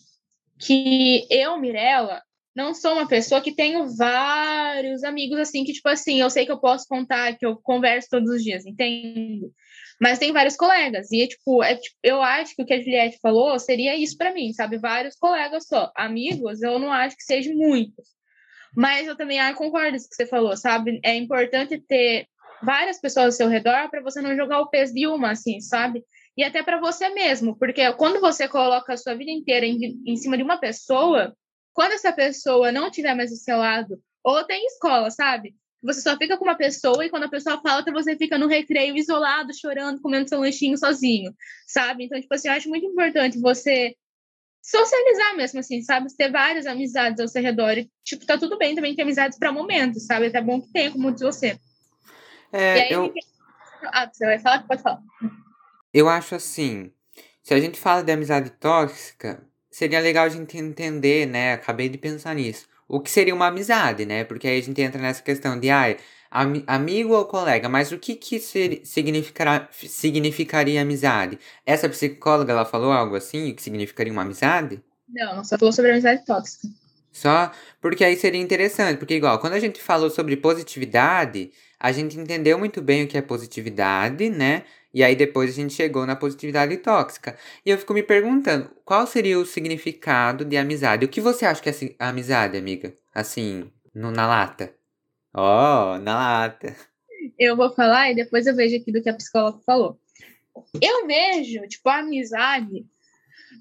que 0.60 1.28
eu, 1.30 1.58
Mirella, 1.60 2.24
não 2.56 2.74
sou 2.74 2.94
uma 2.94 3.08
pessoa 3.08 3.42
que 3.42 3.54
tenho 3.54 3.88
vários 3.96 5.04
amigos 5.04 5.38
assim, 5.40 5.64
que, 5.64 5.74
tipo 5.74 5.90
assim, 5.90 6.22
eu 6.22 6.30
sei 6.30 6.46
que 6.46 6.52
eu 6.52 6.60
posso 6.60 6.88
contar, 6.88 7.38
que 7.38 7.46
eu 7.46 7.58
converso 7.58 8.08
todos 8.10 8.30
os 8.30 8.44
dias, 8.44 8.66
entende? 8.66 9.48
Mas 10.00 10.20
tem 10.20 10.32
vários 10.32 10.56
colegas, 10.56 11.12
e, 11.12 11.28
tipo, 11.28 11.64
é, 11.64 11.76
tipo, 11.76 11.96
eu 12.04 12.22
acho 12.22 12.56
que 12.56 12.62
o 12.62 12.66
que 12.66 12.74
a 12.74 12.82
Juliette 12.82 13.20
falou 13.22 13.58
seria 13.60 13.96
isso 13.96 14.18
para 14.18 14.34
mim, 14.34 14.54
sabe? 14.54 14.78
Vários 14.78 15.16
colegas 15.16 15.68
só. 15.68 15.92
Amigos, 15.96 16.62
eu 16.62 16.80
não 16.80 16.92
acho 16.92 17.16
que 17.16 17.24
sejam 17.24 17.56
muitos. 17.56 18.08
Mas 18.76 19.08
eu 19.08 19.16
também 19.16 19.40
ah, 19.40 19.54
concordo 19.54 19.98
com 19.98 20.04
o 20.04 20.10
que 20.10 20.16
você 20.16 20.26
falou, 20.26 20.58
sabe? 20.58 21.00
É 21.04 21.16
importante 21.16 21.78
ter 21.78 22.28
várias 22.62 23.00
pessoas 23.00 23.26
ao 23.26 23.32
seu 23.32 23.48
redor 23.48 23.90
para 23.90 24.02
você 24.02 24.22
não 24.22 24.36
jogar 24.36 24.60
o 24.60 24.70
peso 24.70 24.94
de 24.94 25.08
uma, 25.08 25.32
assim, 25.32 25.60
sabe? 25.62 26.04
e 26.38 26.44
até 26.44 26.62
para 26.62 26.80
você 26.80 27.10
mesmo, 27.10 27.58
porque 27.58 27.92
quando 27.94 28.20
você 28.20 28.48
coloca 28.48 28.94
a 28.94 28.98
sua 28.98 29.16
vida 29.16 29.32
inteira 29.32 29.66
em, 29.66 30.02
em 30.06 30.18
cima 30.18 30.36
de 30.36 30.44
uma 30.44 30.60
pessoa, 30.60 31.34
quando 31.76 31.92
essa 31.92 32.14
pessoa 32.14 32.72
não 32.72 32.88
estiver 32.88 33.14
mais 33.14 33.32
do 33.32 33.36
seu 33.36 33.58
lado, 33.58 34.02
ou 34.24 34.44
tem 34.46 34.66
escola, 34.66 35.12
sabe? 35.12 35.54
Você 35.84 36.02
só 36.02 36.18
fica 36.18 36.38
com 36.38 36.46
uma 36.46 36.56
pessoa 36.56 37.06
e 37.06 37.10
quando 37.10 37.26
a 37.26 37.30
pessoa 37.30 37.62
falta, 37.62 37.92
você 37.92 38.16
fica 38.16 38.38
no 38.38 38.48
recreio 38.48 38.96
isolado, 38.96 39.54
chorando, 39.54 40.02
comendo 40.02 40.30
seu 40.30 40.40
lanchinho 40.40 40.78
sozinho, 40.78 41.36
sabe? 41.68 42.06
Então, 42.06 42.20
tipo 42.20 42.34
assim, 42.34 42.48
eu 42.48 42.54
acho 42.54 42.70
muito 42.70 42.86
importante 42.86 43.40
você 43.40 43.94
socializar 44.64 45.36
mesmo, 45.36 45.60
assim, 45.60 45.82
sabe? 45.82 46.08
Ter 46.16 46.32
várias 46.32 46.66
amizades 46.66 47.20
ao 47.20 47.28
seu 47.28 47.44
redor. 47.44 47.78
E, 47.78 47.92
tipo, 48.06 48.26
tá 48.26 48.38
tudo 48.38 48.58
bem 48.58 48.74
também 48.74 48.96
ter 48.96 49.02
amizades 49.02 49.38
para 49.38 49.52
momentos, 49.52 50.06
sabe? 50.06 50.26
É 50.26 50.30
até 50.30 50.42
bom 50.42 50.62
que 50.62 50.72
tenha, 50.72 50.92
como 50.92 51.12
diz 51.12 51.22
você. 51.22 51.60
É, 52.54 52.84
aí, 52.84 52.92
eu... 52.92 53.14
Ah, 53.84 54.10
você 54.12 54.26
vai 54.26 54.40
falar? 54.40 54.66
Pode 54.66 54.82
falar. 54.82 55.04
Eu 55.94 56.08
acho 56.08 56.36
assim, 56.36 56.92
se 57.44 57.54
a 57.54 57.60
gente 57.60 57.78
fala 57.78 58.02
de 58.02 58.14
amizade 58.14 58.50
tóxica, 58.52 59.46
seria 59.76 60.00
legal 60.00 60.26
a 60.26 60.30
gente 60.30 60.58
entender, 60.58 61.26
né? 61.26 61.52
Acabei 61.52 61.90
de 61.90 61.98
pensar 61.98 62.34
nisso. 62.34 62.66
O 62.88 63.02
que 63.02 63.12
seria 63.12 63.36
uma 63.36 63.48
amizade, 63.48 64.06
né? 64.06 64.24
Porque 64.24 64.48
aí 64.48 64.58
a 64.58 64.64
gente 64.64 64.82
entra 64.82 65.02
nessa 65.02 65.22
questão 65.22 65.60
de, 65.60 65.70
ah, 65.70 65.98
am 66.32 66.64
amigo 66.66 67.14
ou 67.14 67.26
colega, 67.26 67.68
mas 67.68 67.92
o 67.92 68.00
que 68.00 68.16
que 68.16 68.40
significará, 68.40 69.68
significaria 69.74 70.82
amizade? 70.82 71.38
Essa 71.66 71.90
psicóloga, 71.90 72.54
ela 72.54 72.64
falou 72.64 72.94
algo 72.94 73.18
assim, 73.18 73.52
o 73.52 73.56
que 73.56 73.62
significaria 73.62 74.14
uma 74.14 74.22
amizade? 74.22 74.82
Não, 75.10 75.44
só 75.44 75.58
falou 75.58 75.74
sobre 75.74 75.92
amizade 75.92 76.24
tóxica. 76.26 76.70
Só 77.16 77.50
porque 77.80 78.04
aí 78.04 78.18
seria 78.18 78.42
interessante, 78.42 78.98
porque 78.98 79.16
igual, 79.16 79.40
quando 79.40 79.54
a 79.54 79.60
gente 79.60 79.82
falou 79.82 80.10
sobre 80.10 80.36
positividade, 80.36 81.50
a 81.80 81.90
gente 81.94 82.20
entendeu 82.20 82.60
muito 82.60 82.82
bem 82.82 83.06
o 83.06 83.08
que 83.08 83.18
é 83.18 83.22
positividade, 83.22 84.30
né? 84.30 84.66
E 84.94 85.02
aí 85.02 85.16
depois 85.16 85.50
a 85.50 85.54
gente 85.54 85.74
chegou 85.74 86.06
na 86.06 86.18
positividade 86.18 86.76
tóxica. 86.76 87.38
E 87.66 87.70
eu 87.70 87.78
fico 87.78 87.94
me 87.94 88.04
perguntando, 88.04 88.70
qual 88.84 89.08
seria 89.08 89.40
o 89.40 89.46
significado 89.46 90.44
de 90.44 90.58
amizade? 90.58 91.06
O 91.06 91.08
que 91.08 91.22
você 91.22 91.46
acha 91.46 91.62
que 91.62 91.70
é 91.70 91.96
amizade, 92.00 92.58
amiga? 92.58 92.94
Assim, 93.14 93.72
no, 93.94 94.12
na 94.12 94.28
lata. 94.28 94.76
Ó, 95.34 95.94
oh, 95.94 95.98
na 96.00 96.16
lata. 96.16 96.76
Eu 97.40 97.56
vou 97.56 97.74
falar 97.74 98.12
e 98.12 98.16
depois 98.16 98.46
eu 98.46 98.54
vejo 98.54 98.76
aqui 98.76 98.92
do 98.92 99.02
que 99.02 99.08
a 99.08 99.14
psicóloga 99.14 99.60
falou. 99.66 99.98
Eu 100.82 101.08
vejo, 101.08 101.66
tipo, 101.70 101.88
a 101.88 102.00
amizade 102.00 102.86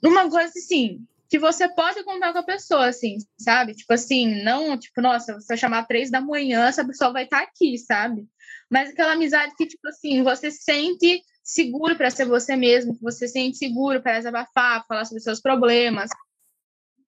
numa 0.02 0.28
coisa 0.28 0.52
assim, 0.58 1.06
que 1.34 1.38
você 1.40 1.68
pode 1.68 2.04
contar 2.04 2.32
com 2.32 2.38
a 2.38 2.44
pessoa, 2.44 2.86
assim, 2.86 3.16
sabe? 3.36 3.74
Tipo 3.74 3.92
assim, 3.92 4.40
não, 4.44 4.78
tipo, 4.78 5.00
nossa, 5.00 5.34
você 5.34 5.56
chamar 5.56 5.84
três 5.84 6.08
da 6.08 6.20
manhã, 6.20 6.68
essa 6.68 6.86
pessoa 6.86 7.12
vai 7.12 7.24
estar 7.24 7.38
tá 7.38 7.42
aqui, 7.42 7.76
sabe? 7.76 8.24
mas 8.70 8.90
aquela 8.90 9.14
amizade 9.14 9.52
que, 9.56 9.66
tipo 9.66 9.88
assim, 9.88 10.22
você 10.22 10.48
sente 10.52 11.24
seguro 11.42 11.96
para 11.96 12.08
ser 12.08 12.26
você 12.26 12.54
mesmo, 12.54 12.94
que 12.94 13.02
você 13.02 13.26
sente 13.26 13.56
seguro 13.56 14.00
para 14.00 14.18
desabafar, 14.18 14.86
falar 14.86 15.04
sobre 15.06 15.24
seus 15.24 15.40
problemas, 15.40 16.08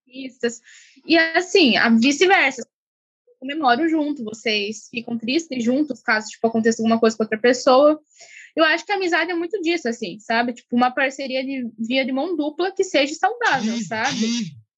e 0.09 1.17
assim, 1.37 1.75
vice-versa. 2.01 2.67
Comemoram 3.39 3.89
junto, 3.89 4.25
vocês 4.25 4.89
ficam 4.91 5.17
tristes 5.17 5.63
juntos, 5.63 6.03
caso 6.03 6.29
tipo, 6.29 6.49
aconteça 6.49 6.83
alguma 6.83 6.99
coisa 6.99 7.17
com 7.17 7.23
outra 7.23 7.39
pessoa. 7.39 8.01
Eu 8.57 8.65
acho 8.65 8.87
que 8.87 8.93
a 8.93 8.95
amizade 8.95 9.31
é 9.31 9.35
muito 9.35 9.61
disso, 9.61 9.87
assim, 9.87 10.19
sabe? 10.19 10.55
Tipo, 10.55 10.75
uma 10.75 10.91
parceria 10.91 11.45
de 11.45 11.71
via 11.79 12.07
de 12.07 12.11
mão 12.11 12.35
dupla 12.35 12.73
que 12.73 12.83
seja 12.83 13.15
saudável, 13.15 13.77
sabe? 13.87 14.27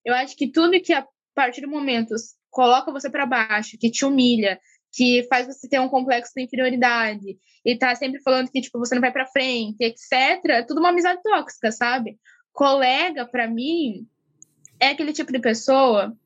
Eu 0.05 0.15
acho 0.15 0.37
que 0.37 0.51
tudo 0.51 0.81
que 0.81 0.93
a 0.93 1.07
partir 1.33 1.61
do 1.61 1.69
momento 1.69 2.15
coloca 2.51 2.91
você 2.91 3.09
para 3.09 3.25
baixo, 3.25 3.79
que 3.79 3.91
te 3.91 4.05
humilha, 4.05 4.59
que 4.93 5.23
faz 5.29 5.47
você 5.47 5.69
ter 5.69 5.79
um 5.79 5.89
complexo 5.89 6.33
de 6.35 6.43
inferioridade 6.43 7.39
e 7.65 7.77
tá 7.77 7.95
sempre 7.95 8.21
falando 8.21 8.51
que 8.51 8.61
tipo 8.61 8.79
você 8.79 8.95
não 8.95 9.03
vai 9.03 9.13
para 9.13 9.27
frente, 9.27 9.77
etc. 9.81 10.45
É 10.47 10.63
tudo 10.63 10.81
uma 10.81 10.89
amizade 10.89 11.23
tóxica, 11.23 11.71
sabe? 11.71 12.19
Colega 12.53 13.27
para 13.27 13.47
mim 13.47 14.09
é 14.81 14.89
aquele 14.89 15.13
tipo 15.13 15.31
de 15.31 15.39
pessoa 15.39 16.17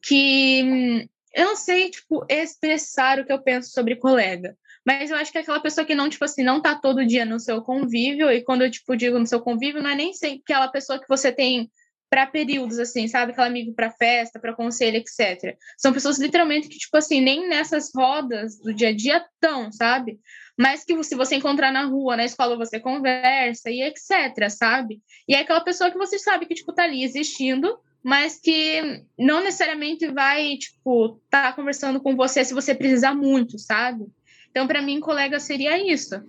que 0.00 0.62
hum, 0.62 1.08
eu 1.34 1.46
não 1.46 1.56
sei 1.56 1.90
tipo 1.90 2.24
expressar 2.28 3.18
o 3.18 3.24
que 3.24 3.32
eu 3.32 3.42
penso 3.42 3.70
sobre 3.70 3.96
colega, 3.96 4.56
mas 4.84 5.10
eu 5.10 5.16
acho 5.16 5.30
que 5.30 5.38
é 5.38 5.40
aquela 5.40 5.60
pessoa 5.60 5.84
que 5.84 5.94
não 5.94 6.08
tipo 6.08 6.24
assim 6.24 6.42
não 6.42 6.60
tá 6.60 6.74
todo 6.74 7.06
dia 7.06 7.24
no 7.24 7.38
seu 7.38 7.62
convívio 7.62 8.30
e 8.30 8.42
quando 8.42 8.62
eu 8.62 8.70
tipo 8.70 8.96
digo 8.96 9.18
no 9.18 9.26
seu 9.26 9.40
convívio 9.40 9.82
não 9.82 9.90
é 9.90 9.94
nem 9.94 10.12
sempre 10.12 10.42
aquela 10.44 10.68
pessoa 10.68 11.00
que 11.00 11.08
você 11.08 11.32
tem 11.32 11.70
para 12.12 12.26
períodos, 12.26 12.78
assim, 12.78 13.08
sabe? 13.08 13.32
Aquele 13.32 13.46
amigo 13.46 13.72
para 13.72 13.90
festa, 13.90 14.38
para 14.38 14.54
conselho, 14.54 14.98
etc. 14.98 15.56
São 15.78 15.94
pessoas 15.94 16.18
literalmente 16.18 16.68
que, 16.68 16.76
tipo 16.76 16.94
assim, 16.98 17.22
nem 17.22 17.48
nessas 17.48 17.90
rodas 17.96 18.58
do 18.58 18.74
dia 18.74 18.90
a 18.90 18.94
dia 18.94 19.16
estão, 19.16 19.72
sabe? 19.72 20.20
Mas 20.54 20.84
que 20.84 21.02
se 21.04 21.14
você 21.14 21.36
encontrar 21.36 21.72
na 21.72 21.86
rua, 21.86 22.14
na 22.14 22.26
escola, 22.26 22.54
você 22.54 22.78
conversa 22.78 23.70
e 23.70 23.80
etc, 23.80 24.50
sabe? 24.50 25.00
E 25.26 25.34
é 25.34 25.38
aquela 25.38 25.62
pessoa 25.62 25.90
que 25.90 25.96
você 25.96 26.18
sabe 26.18 26.44
que, 26.44 26.52
tipo, 26.52 26.74
tá 26.74 26.82
ali 26.82 27.02
existindo, 27.02 27.78
mas 28.04 28.38
que 28.38 29.02
não 29.18 29.42
necessariamente 29.42 30.06
vai, 30.08 30.58
tipo, 30.58 31.18
tá 31.30 31.50
conversando 31.54 31.98
com 31.98 32.14
você 32.14 32.44
se 32.44 32.52
você 32.52 32.74
precisar 32.74 33.14
muito, 33.14 33.58
sabe? 33.58 34.04
Então, 34.52 34.68
para 34.68 34.80
mim, 34.80 35.00
colega 35.00 35.40
seria 35.40 35.76
isso 35.92 36.22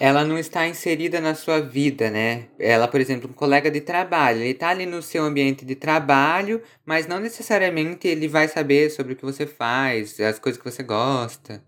ela 0.00 0.24
não 0.24 0.38
está 0.38 0.66
inserida 0.66 1.20
na 1.20 1.34
sua 1.34 1.60
vida, 1.60 2.10
né? 2.10 2.48
Ela, 2.58 2.86
por 2.86 3.00
exemplo, 3.00 3.28
um 3.28 3.32
colega 3.32 3.70
de 3.70 3.80
trabalho, 3.80 4.40
ele 4.40 4.50
está 4.50 4.68
ali 4.68 4.86
no 4.86 5.02
seu 5.02 5.24
ambiente 5.24 5.64
de 5.64 5.74
trabalho, 5.74 6.62
mas 6.84 7.06
não 7.06 7.18
necessariamente 7.18 8.06
ele 8.06 8.28
vai 8.28 8.46
saber 8.48 8.90
sobre 8.90 9.12
o 9.12 9.16
que 9.16 9.24
você 9.24 9.46
faz, 9.46 10.18
as 10.20 10.38
coisas 10.38 10.60
que 10.60 10.70
você 10.70 10.82
gosta. 10.82 11.62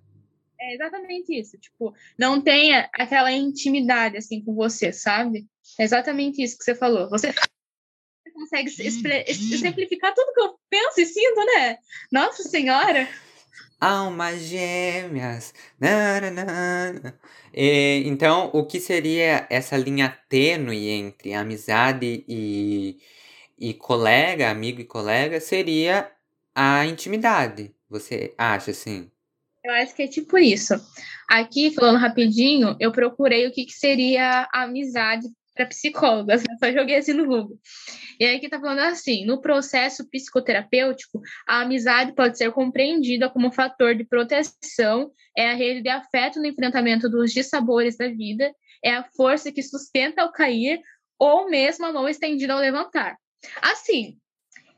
É 0.61 0.75
exatamente 0.75 1.39
isso, 1.39 1.59
tipo, 1.59 1.93
não 2.19 2.41
tem 2.41 2.75
aquela 2.95 3.33
intimidade 3.33 4.17
assim 4.17 4.43
com 4.45 4.55
você, 4.55 4.93
sabe? 4.93 5.47
É 5.79 5.85
exatamente 5.85 6.43
isso 6.43 6.57
que 6.57 6.65
você 6.65 6.75
falou. 6.75 7.09
Você 7.11 7.35
consegue 8.33 8.71
exemplificar 9.29 10.15
tudo 10.15 10.33
que 10.33 10.41
eu 10.41 10.55
penso 10.69 11.01
e 11.01 11.07
sinto, 11.07 11.45
né? 11.45 11.79
Nossa 12.13 12.43
Senhora! 12.45 13.09
Almas 13.81 14.43
gêmeas. 14.43 15.55
Nananana. 15.81 17.19
E, 17.55 18.03
então, 18.07 18.51
o 18.53 18.65
que 18.65 18.79
seria 18.79 19.47
essa 19.49 19.77
linha 19.77 20.09
tênue 20.29 20.89
entre 20.89 21.33
amizade 21.33 22.25
e, 22.29 22.99
e 23.59 23.75
colega, 23.75 24.51
amigo 24.51 24.81
e 24.81 24.85
colega, 24.85 25.41
seria 25.41 26.11
a 26.55 26.85
intimidade. 26.87 27.75
Você 27.89 28.35
acha 28.37 28.71
assim? 28.71 29.11
Eu 29.65 29.73
acho 29.75 29.95
que 29.95 30.03
é 30.03 30.09
tipo 30.09 30.39
isso. 30.39 30.75
Aqui, 31.29 31.71
falando 31.75 31.99
rapidinho, 31.99 32.77
eu 32.81 32.93
procurei 32.93 33.47
o 33.47 33.53
que, 33.53 33.65
que 33.65 33.73
seria 33.73 34.49
amizade 34.53 35.29
para 35.61 35.67
psicólogas, 35.67 36.43
né? 36.43 36.57
só 36.59 36.73
joguei 36.73 36.97
assim 36.97 37.13
no 37.13 37.27
Google. 37.27 37.59
E 38.19 38.25
aí 38.25 38.41
que 38.41 38.49
tá 38.49 38.59
falando 38.59 38.81
assim, 38.81 39.27
no 39.27 39.41
processo 39.41 40.09
psicoterapêutico, 40.09 41.21
a 41.47 41.61
amizade 41.61 42.15
pode 42.15 42.39
ser 42.39 42.51
compreendida 42.53 43.29
como 43.29 43.53
fator 43.53 43.95
de 43.95 44.05
proteção, 44.05 45.13
é 45.37 45.51
a 45.51 45.55
rede 45.55 45.83
de 45.83 45.89
afeto 45.89 46.41
no 46.41 46.47
enfrentamento 46.47 47.09
dos 47.09 47.33
dissabores 47.33 47.97
da 47.97 48.09
vida, 48.09 48.51
é 48.83 48.95
a 48.95 49.05
força 49.17 49.53
que 49.53 49.63
sustenta 49.63 50.23
ao 50.23 50.33
cair 50.33 50.81
ou 51.19 51.51
mesmo 51.51 51.85
a 51.85 51.93
mão 51.93 52.09
estendida 52.09 52.55
ao 52.55 52.61
levantar. 52.61 53.17
Assim, 53.61 54.17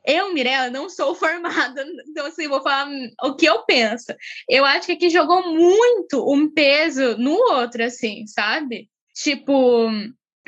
eu, 0.05 0.35
Mirella, 0.35 0.69
não 0.69 0.89
sou 0.89 1.15
formada, 1.15 1.87
então 2.09 2.27
assim, 2.27 2.49
vou 2.49 2.62
falar 2.62 2.91
o 3.23 3.37
que 3.37 3.47
eu 3.47 3.65
penso. 3.65 4.12
Eu 4.49 4.65
acho 4.65 4.87
que 4.87 4.93
aqui 4.93 5.09
jogou 5.09 5.53
muito 5.53 6.29
um 6.29 6.51
peso 6.51 7.17
no 7.19 7.35
outro, 7.35 7.85
assim, 7.85 8.27
sabe? 8.27 8.89
Tipo, 9.15 9.89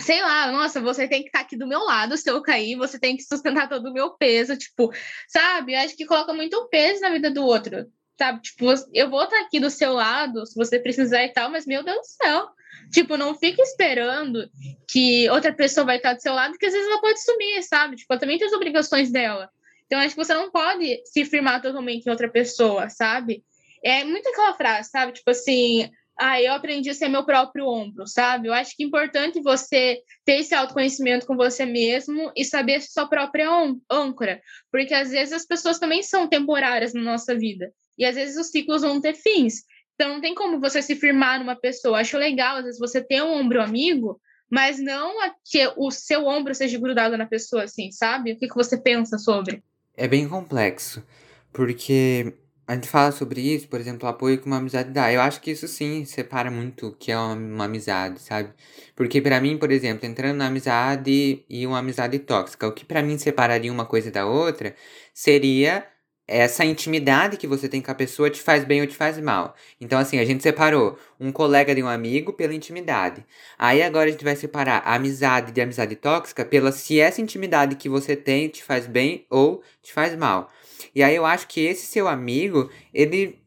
sei 0.00 0.20
lá, 0.20 0.50
nossa, 0.50 0.80
você 0.80 1.06
tem 1.06 1.22
que 1.22 1.28
estar 1.28 1.40
tá 1.40 1.44
aqui 1.44 1.56
do 1.56 1.66
meu 1.66 1.80
lado 1.80 2.16
se 2.16 2.28
eu 2.28 2.42
cair, 2.42 2.76
você 2.76 2.98
tem 2.98 3.16
que 3.16 3.22
sustentar 3.22 3.68
todo 3.68 3.88
o 3.88 3.92
meu 3.92 4.10
peso, 4.10 4.56
tipo, 4.56 4.92
sabe? 5.28 5.74
Eu 5.74 5.80
acho 5.80 5.96
que 5.96 6.06
coloca 6.06 6.32
muito 6.32 6.68
peso 6.68 7.00
na 7.00 7.10
vida 7.10 7.30
do 7.30 7.44
outro, 7.44 7.86
sabe? 8.18 8.40
Tipo, 8.42 8.66
eu 8.92 9.08
vou 9.08 9.24
estar 9.24 9.38
tá 9.38 9.42
aqui 9.44 9.60
do 9.60 9.70
seu 9.70 9.92
lado 9.92 10.44
se 10.46 10.54
você 10.54 10.78
precisar 10.78 11.24
e 11.24 11.32
tal, 11.32 11.50
mas 11.50 11.66
meu 11.66 11.84
Deus 11.84 11.98
do 11.98 12.24
céu. 12.24 12.48
Tipo, 12.92 13.16
não 13.16 13.34
fique 13.34 13.62
esperando 13.62 14.48
que 14.88 15.28
outra 15.30 15.52
pessoa 15.52 15.86
vai 15.86 15.96
estar 15.96 16.14
do 16.14 16.20
seu 16.20 16.34
lado, 16.34 16.52
porque 16.52 16.66
às 16.66 16.72
vezes 16.72 16.88
ela 16.88 17.00
pode 17.00 17.22
sumir, 17.22 17.62
sabe? 17.62 17.96
Tipo, 17.96 18.12
ela 18.12 18.20
também 18.20 18.38
tem 18.38 18.46
as 18.46 18.52
obrigações 18.52 19.10
dela. 19.10 19.48
Então, 19.86 20.00
acho 20.00 20.14
que 20.14 20.24
você 20.24 20.34
não 20.34 20.50
pode 20.50 21.02
se 21.04 21.24
firmar 21.24 21.62
totalmente 21.62 22.06
em 22.06 22.10
outra 22.10 22.28
pessoa, 22.28 22.88
sabe? 22.88 23.44
É 23.82 24.02
muito 24.02 24.28
aquela 24.28 24.54
frase, 24.54 24.90
sabe? 24.90 25.12
Tipo 25.12 25.30
assim, 25.30 25.90
ah, 26.18 26.40
eu 26.40 26.52
aprendi 26.52 26.90
a 26.90 26.94
ser 26.94 27.08
meu 27.08 27.24
próprio 27.24 27.66
ombro, 27.66 28.06
sabe? 28.06 28.48
Eu 28.48 28.54
acho 28.54 28.76
que 28.76 28.84
é 28.84 28.86
importante 28.86 29.42
você 29.42 30.00
ter 30.24 30.40
esse 30.40 30.54
autoconhecimento 30.54 31.26
com 31.26 31.36
você 31.36 31.66
mesmo 31.66 32.30
e 32.36 32.44
saber 32.44 32.80
sua 32.80 33.06
própria 33.06 33.48
âncora, 33.90 34.40
porque 34.70 34.94
às 34.94 35.10
vezes 35.10 35.32
as 35.32 35.44
pessoas 35.44 35.78
também 35.78 36.02
são 36.02 36.28
temporárias 36.28 36.94
na 36.94 37.02
nossa 37.02 37.34
vida 37.34 37.72
e 37.98 38.04
às 38.04 38.14
vezes 38.14 38.36
os 38.36 38.50
ciclos 38.50 38.82
vão 38.82 39.00
ter 39.00 39.14
fins. 39.14 39.64
Então 39.94 40.14
não 40.14 40.20
tem 40.20 40.34
como 40.34 40.60
você 40.60 40.82
se 40.82 40.96
firmar 40.96 41.38
numa 41.38 41.56
pessoa. 41.56 42.00
Acho 42.00 42.18
legal 42.18 42.56
às 42.56 42.64
vezes 42.64 42.80
você 42.80 43.02
ter 43.02 43.22
um 43.22 43.32
ombro 43.32 43.60
amigo, 43.62 44.20
mas 44.50 44.78
não 44.78 45.14
que 45.44 45.66
o 45.76 45.90
seu 45.90 46.26
ombro 46.26 46.54
seja 46.54 46.78
grudado 46.78 47.16
na 47.16 47.26
pessoa 47.26 47.64
assim, 47.64 47.90
sabe? 47.90 48.32
O 48.32 48.38
que, 48.38 48.48
que 48.48 48.54
você 48.54 48.76
pensa 48.76 49.18
sobre? 49.18 49.62
É 49.96 50.06
bem 50.06 50.28
complexo, 50.28 51.04
porque 51.52 52.34
a 52.66 52.74
gente 52.74 52.88
fala 52.88 53.12
sobre 53.12 53.40
isso, 53.40 53.68
por 53.68 53.78
exemplo, 53.78 54.06
o 54.08 54.10
apoio 54.10 54.38
que 54.38 54.46
uma 54.46 54.56
amizade 54.56 54.90
dá. 54.90 55.12
Eu 55.12 55.20
acho 55.20 55.40
que 55.40 55.50
isso 55.50 55.68
sim 55.68 56.04
separa 56.04 56.50
muito 56.50 56.88
o 56.88 56.92
que 56.92 57.12
é 57.12 57.18
uma, 57.18 57.34
uma 57.34 57.64
amizade, 57.66 58.20
sabe? 58.20 58.50
Porque 58.96 59.20
para 59.20 59.40
mim, 59.40 59.58
por 59.58 59.70
exemplo, 59.70 60.06
entrando 60.06 60.36
na 60.38 60.46
amizade 60.46 61.44
e 61.48 61.66
uma 61.66 61.78
amizade 61.78 62.18
tóxica, 62.20 62.66
o 62.66 62.72
que 62.72 62.84
para 62.84 63.02
mim 63.02 63.18
separaria 63.18 63.72
uma 63.72 63.84
coisa 63.84 64.10
da 64.10 64.26
outra 64.26 64.74
seria 65.12 65.86
essa 66.26 66.64
intimidade 66.64 67.36
que 67.36 67.46
você 67.46 67.68
tem 67.68 67.82
com 67.82 67.90
a 67.90 67.94
pessoa 67.94 68.30
te 68.30 68.40
faz 68.40 68.64
bem 68.64 68.80
ou 68.80 68.86
te 68.86 68.96
faz 68.96 69.18
mal. 69.20 69.54
Então, 69.80 69.98
assim, 69.98 70.18
a 70.18 70.24
gente 70.24 70.42
separou 70.42 70.98
um 71.20 71.30
colega 71.30 71.74
de 71.74 71.82
um 71.82 71.88
amigo 71.88 72.32
pela 72.32 72.54
intimidade. 72.54 73.24
Aí 73.58 73.82
agora 73.82 74.08
a 74.08 74.12
gente 74.12 74.24
vai 74.24 74.34
separar 74.36 74.82
a 74.86 74.94
amizade 74.94 75.52
de 75.52 75.60
amizade 75.60 75.94
tóxica 75.96 76.44
pela 76.44 76.72
se 76.72 76.98
essa 76.98 77.20
intimidade 77.20 77.76
que 77.76 77.88
você 77.90 78.16
tem 78.16 78.48
te 78.48 78.64
faz 78.64 78.86
bem 78.86 79.26
ou 79.28 79.62
te 79.82 79.92
faz 79.92 80.16
mal. 80.16 80.50
E 80.94 81.02
aí 81.02 81.16
eu 81.16 81.26
acho 81.26 81.48
que 81.48 81.60
esse 81.60 81.86
seu 81.86 82.08
amigo, 82.08 82.70
ele 82.92 83.38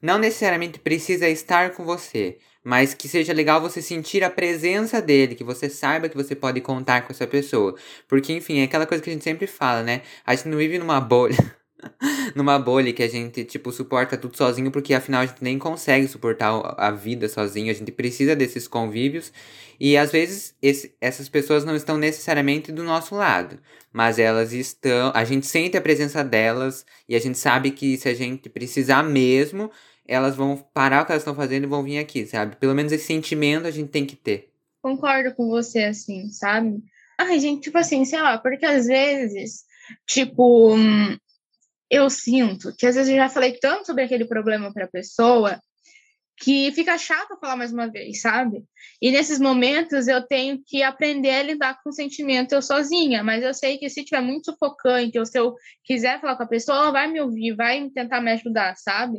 não 0.00 0.18
necessariamente 0.18 0.78
precisa 0.78 1.28
estar 1.28 1.70
com 1.72 1.84
você, 1.84 2.38
mas 2.62 2.94
que 2.94 3.08
seja 3.08 3.32
legal 3.32 3.60
você 3.60 3.80
sentir 3.80 4.24
a 4.24 4.30
presença 4.30 5.00
dele, 5.00 5.34
que 5.34 5.44
você 5.44 5.68
saiba 5.70 6.08
que 6.08 6.16
você 6.16 6.34
pode 6.34 6.60
contar 6.60 7.02
com 7.02 7.12
essa 7.12 7.26
pessoa. 7.26 7.74
Porque, 8.08 8.32
enfim, 8.32 8.58
é 8.58 8.64
aquela 8.64 8.86
coisa 8.86 9.02
que 9.02 9.10
a 9.10 9.12
gente 9.12 9.24
sempre 9.24 9.46
fala, 9.46 9.82
né? 9.82 10.02
A 10.26 10.34
gente 10.34 10.48
não 10.48 10.58
vive 10.58 10.78
numa 10.78 11.00
bolha. 11.00 11.36
numa 12.34 12.58
bolha 12.58 12.92
que 12.92 13.02
a 13.02 13.08
gente, 13.08 13.44
tipo, 13.44 13.70
suporta 13.70 14.16
tudo 14.16 14.36
sozinho, 14.36 14.70
porque 14.70 14.94
afinal 14.94 15.22
a 15.22 15.26
gente 15.26 15.42
nem 15.42 15.58
consegue 15.58 16.08
suportar 16.08 16.50
a 16.76 16.90
vida 16.90 17.28
sozinho, 17.28 17.70
a 17.70 17.74
gente 17.74 17.92
precisa 17.92 18.34
desses 18.34 18.66
convívios. 18.66 19.32
E 19.78 19.96
às 19.96 20.10
vezes 20.10 20.54
esse, 20.60 20.94
essas 21.00 21.28
pessoas 21.28 21.64
não 21.64 21.76
estão 21.76 21.98
necessariamente 21.98 22.72
do 22.72 22.82
nosso 22.82 23.14
lado, 23.14 23.58
mas 23.92 24.18
elas 24.18 24.52
estão. 24.52 25.12
A 25.14 25.24
gente 25.24 25.46
sente 25.46 25.76
a 25.76 25.80
presença 25.80 26.22
delas 26.24 26.84
e 27.08 27.14
a 27.14 27.18
gente 27.18 27.38
sabe 27.38 27.70
que 27.70 27.96
se 27.96 28.08
a 28.08 28.14
gente 28.14 28.48
precisar 28.48 29.02
mesmo, 29.02 29.70
elas 30.06 30.36
vão 30.36 30.56
parar 30.56 31.02
o 31.02 31.06
que 31.06 31.12
elas 31.12 31.22
estão 31.22 31.34
fazendo 31.34 31.64
e 31.64 31.68
vão 31.68 31.82
vir 31.82 31.98
aqui, 31.98 32.26
sabe? 32.26 32.56
Pelo 32.56 32.74
menos 32.74 32.92
esse 32.92 33.04
sentimento 33.06 33.66
a 33.66 33.70
gente 33.70 33.88
tem 33.88 34.06
que 34.06 34.16
ter. 34.16 34.50
Concordo 34.82 35.34
com 35.34 35.48
você, 35.48 35.84
assim, 35.84 36.30
sabe? 36.30 36.82
Ai, 37.18 37.40
gente, 37.40 37.62
tipo 37.62 37.78
assim, 37.78 38.04
sei 38.04 38.20
lá, 38.20 38.38
porque 38.38 38.64
às 38.64 38.86
vezes, 38.86 39.64
tipo, 40.06 40.74
hum, 40.74 41.16
eu 41.90 42.10
sinto 42.10 42.74
que 42.76 42.86
às 42.86 42.94
vezes 42.94 43.10
eu 43.10 43.16
já 43.16 43.28
falei 43.28 43.58
tanto 43.58 43.86
sobre 43.86 44.04
aquele 44.04 44.26
problema 44.26 44.72
para 44.72 44.84
a 44.84 44.88
pessoa 44.88 45.60
que 46.38 46.70
fica 46.72 46.98
chato 46.98 47.38
falar 47.40 47.56
mais 47.56 47.72
uma 47.72 47.90
vez, 47.90 48.20
sabe? 48.20 48.62
E 49.00 49.10
nesses 49.10 49.38
momentos 49.38 50.06
eu 50.06 50.22
tenho 50.26 50.60
que 50.64 50.82
aprender 50.82 51.30
a 51.30 51.42
lidar 51.42 51.80
com 51.82 51.90
o 51.90 51.92
sentimento 51.92 52.54
eu 52.54 52.60
sozinha, 52.60 53.24
mas 53.24 53.42
eu 53.42 53.54
sei 53.54 53.78
que 53.78 53.88
se 53.88 54.04
tiver 54.04 54.20
muito 54.20 54.52
sufocante 54.52 55.18
ou 55.18 55.24
se 55.24 55.38
eu 55.38 55.54
quiser 55.82 56.20
falar 56.20 56.36
com 56.36 56.42
a 56.42 56.48
pessoa, 56.48 56.78
ela 56.78 56.90
vai 56.90 57.06
me 57.10 57.20
ouvir, 57.20 57.54
vai 57.54 57.88
tentar 57.90 58.20
me 58.20 58.32
ajudar, 58.32 58.76
sabe? 58.76 59.18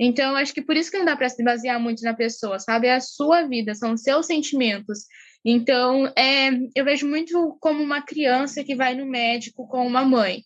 Então, 0.00 0.34
acho 0.36 0.52
que 0.52 0.62
por 0.62 0.76
isso 0.76 0.90
que 0.90 0.98
não 0.98 1.04
dá 1.04 1.16
para 1.16 1.28
se 1.28 1.42
basear 1.44 1.78
muito 1.78 2.02
na 2.02 2.14
pessoa, 2.14 2.58
sabe? 2.58 2.88
É 2.88 2.94
a 2.94 3.00
sua 3.00 3.46
vida, 3.46 3.74
são 3.74 3.96
seus 3.96 4.26
sentimentos. 4.26 5.06
Então, 5.44 6.06
é, 6.16 6.50
eu 6.74 6.84
vejo 6.84 7.06
muito 7.06 7.56
como 7.60 7.82
uma 7.82 8.02
criança 8.02 8.64
que 8.64 8.74
vai 8.74 8.94
no 8.94 9.06
médico 9.06 9.68
com 9.68 9.86
uma 9.86 10.04
mãe 10.04 10.42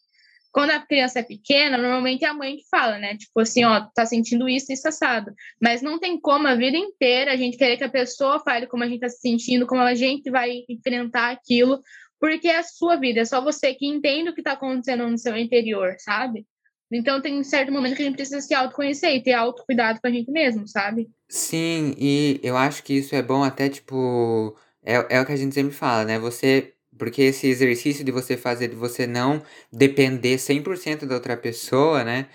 quando 0.51 0.71
a 0.71 0.81
criança 0.81 1.21
é 1.21 1.23
pequena, 1.23 1.77
normalmente 1.77 2.25
é 2.25 2.29
a 2.29 2.35
mãe 2.35 2.57
que 2.57 2.69
fala, 2.71 2.99
né? 2.99 3.17
Tipo 3.17 3.41
assim, 3.41 3.65
ó, 3.65 3.87
tá 3.95 4.07
sentindo 4.07 4.49
isso, 4.49 4.73
isso 4.73 4.89
assado. 4.89 5.33
Mas 5.61 5.83
não 5.83 5.99
tem 5.99 6.19
como 6.21 6.47
a 6.49 6.55
vida 6.55 6.77
inteira 6.77 7.33
a 7.33 7.37
gente 7.37 7.57
querer 7.57 7.77
que 7.77 7.85
a 7.85 7.91
pessoa 7.91 8.41
fale 8.41 8.67
como 8.67 8.83
a 8.83 8.89
gente 8.89 9.01
tá 9.01 9.09
se 9.09 9.21
sentindo, 9.21 9.67
como 9.67 9.83
a 9.83 9.95
gente 9.95 10.31
vai 10.31 10.65
enfrentar 10.69 11.31
aquilo, 11.31 11.81
porque 12.21 12.49
é 12.49 12.59
a 12.59 12.63
sua 12.63 12.97
vida, 12.97 13.21
é 13.21 13.25
só 13.25 13.41
você 13.41 13.75
que 13.75 13.87
entende 13.87 14.31
o 14.31 14.35
que 14.35 14.43
tá 14.43 14.53
acontecendo 14.53 15.09
no 15.09 15.19
seu 15.19 15.37
interior, 15.37 15.95
sabe? 15.99 16.47
Então 16.91 17.21
tem 17.21 17.39
um 17.39 17.45
certo 17.45 17.71
momento 17.71 17.97
que 17.97 18.03
a 18.03 18.05
gente 18.07 18.17
precisa 18.17 18.41
se 18.41 18.55
autoconhecer 18.55 19.15
e 19.15 19.23
ter 19.23 19.35
autocuidado 19.35 20.01
com 20.01 20.07
a 20.07 20.11
gente 20.11 20.31
mesmo, 20.31 20.67
sabe? 20.67 21.09
Sim, 21.29 21.95
e 21.99 22.41
eu 22.43 22.57
acho 22.57 22.83
que 22.83 22.95
isso 22.95 23.15
é 23.15 23.23
bom 23.23 23.45
até, 23.45 23.69
tipo. 23.69 24.57
É, 24.83 25.17
é 25.17 25.21
o 25.21 25.27
que 25.27 25.33
a 25.33 25.37
gente 25.37 25.55
sempre 25.55 25.73
fala, 25.73 26.05
né? 26.05 26.19
Você 26.19 26.73
porque 26.99 27.23
esse 27.23 27.47
exercício 27.49 28.05
de 28.05 28.13
você 28.13 28.37
fazer, 28.37 28.69
de 28.69 28.77
você 28.77 29.07
não 29.07 29.43
depender 29.73 30.39
100% 30.39 31.07
da 31.07 31.15
outra 31.15 31.37
pessoa, 31.37 32.05
né? 32.05 32.27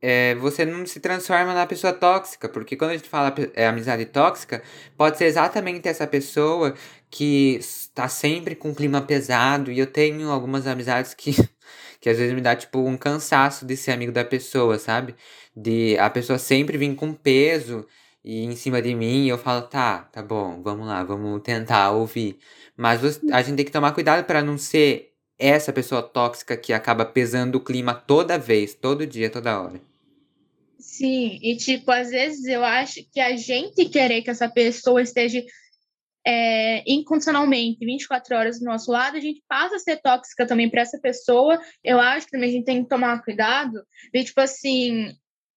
É, 0.00 0.34
você 0.36 0.64
não 0.64 0.86
se 0.86 1.00
transforma 1.00 1.54
na 1.54 1.66
pessoa 1.66 1.92
tóxica, 1.92 2.48
porque 2.48 2.76
quando 2.76 2.90
a 2.92 2.96
gente 2.96 3.08
fala 3.08 3.34
é, 3.54 3.66
amizade 3.66 4.04
tóxica, 4.06 4.62
pode 4.96 5.18
ser 5.18 5.24
exatamente 5.24 5.88
essa 5.88 6.06
pessoa 6.06 6.74
que 7.10 7.56
está 7.56 8.08
sempre 8.08 8.54
com 8.54 8.70
um 8.70 8.74
clima 8.74 9.00
pesado, 9.02 9.72
e 9.72 9.78
eu 9.78 9.86
tenho 9.86 10.30
algumas 10.30 10.66
amizades 10.66 11.14
que, 11.14 11.32
que 12.00 12.10
às 12.10 12.18
vezes 12.18 12.34
me 12.34 12.40
dá 12.42 12.54
tipo 12.54 12.78
um 12.80 12.96
cansaço 12.96 13.64
de 13.66 13.76
ser 13.76 13.92
amigo 13.92 14.12
da 14.12 14.24
pessoa, 14.24 14.78
sabe? 14.78 15.14
De 15.56 15.98
a 15.98 16.10
pessoa 16.10 16.38
sempre 16.38 16.78
vir 16.78 16.94
com 16.94 17.12
peso 17.14 17.86
e 18.26 18.42
em 18.42 18.56
cima 18.56 18.82
de 18.82 18.92
mim, 18.92 19.28
eu 19.28 19.38
falo, 19.38 19.62
tá, 19.62 20.00
tá 20.12 20.20
bom, 20.20 20.60
vamos 20.60 20.84
lá, 20.84 21.04
vamos 21.04 21.40
tentar 21.42 21.92
ouvir. 21.92 22.36
Mas 22.76 23.00
a 23.30 23.40
gente 23.40 23.56
tem 23.56 23.64
que 23.64 23.70
tomar 23.70 23.92
cuidado 23.92 24.26
para 24.26 24.42
não 24.42 24.58
ser 24.58 25.12
essa 25.38 25.72
pessoa 25.72 26.02
tóxica 26.02 26.56
que 26.56 26.72
acaba 26.72 27.06
pesando 27.06 27.54
o 27.54 27.60
clima 27.60 27.94
toda 27.94 28.36
vez, 28.36 28.74
todo 28.74 29.06
dia, 29.06 29.30
toda 29.30 29.62
hora. 29.62 29.80
Sim, 30.76 31.38
e 31.40 31.56
tipo, 31.56 31.88
às 31.92 32.10
vezes 32.10 32.44
eu 32.46 32.64
acho 32.64 33.00
que 33.12 33.20
a 33.20 33.36
gente 33.36 33.84
querer 33.84 34.22
que 34.22 34.30
essa 34.30 34.48
pessoa 34.48 35.00
esteja 35.00 35.40
é, 36.26 36.82
incondicionalmente 36.84 37.86
24 37.86 38.36
horas 38.36 38.58
do 38.58 38.64
nosso 38.64 38.90
lado, 38.90 39.16
a 39.16 39.20
gente 39.20 39.40
passa 39.48 39.76
a 39.76 39.78
ser 39.78 39.98
tóxica 40.02 40.44
também 40.44 40.68
para 40.68 40.82
essa 40.82 40.98
pessoa. 40.98 41.60
Eu 41.84 42.00
acho 42.00 42.26
que 42.26 42.32
também 42.32 42.50
a 42.50 42.52
gente 42.52 42.64
tem 42.64 42.82
que 42.82 42.88
tomar 42.88 43.22
cuidado 43.22 43.86
de, 44.12 44.24
tipo 44.24 44.40
assim, 44.40 45.12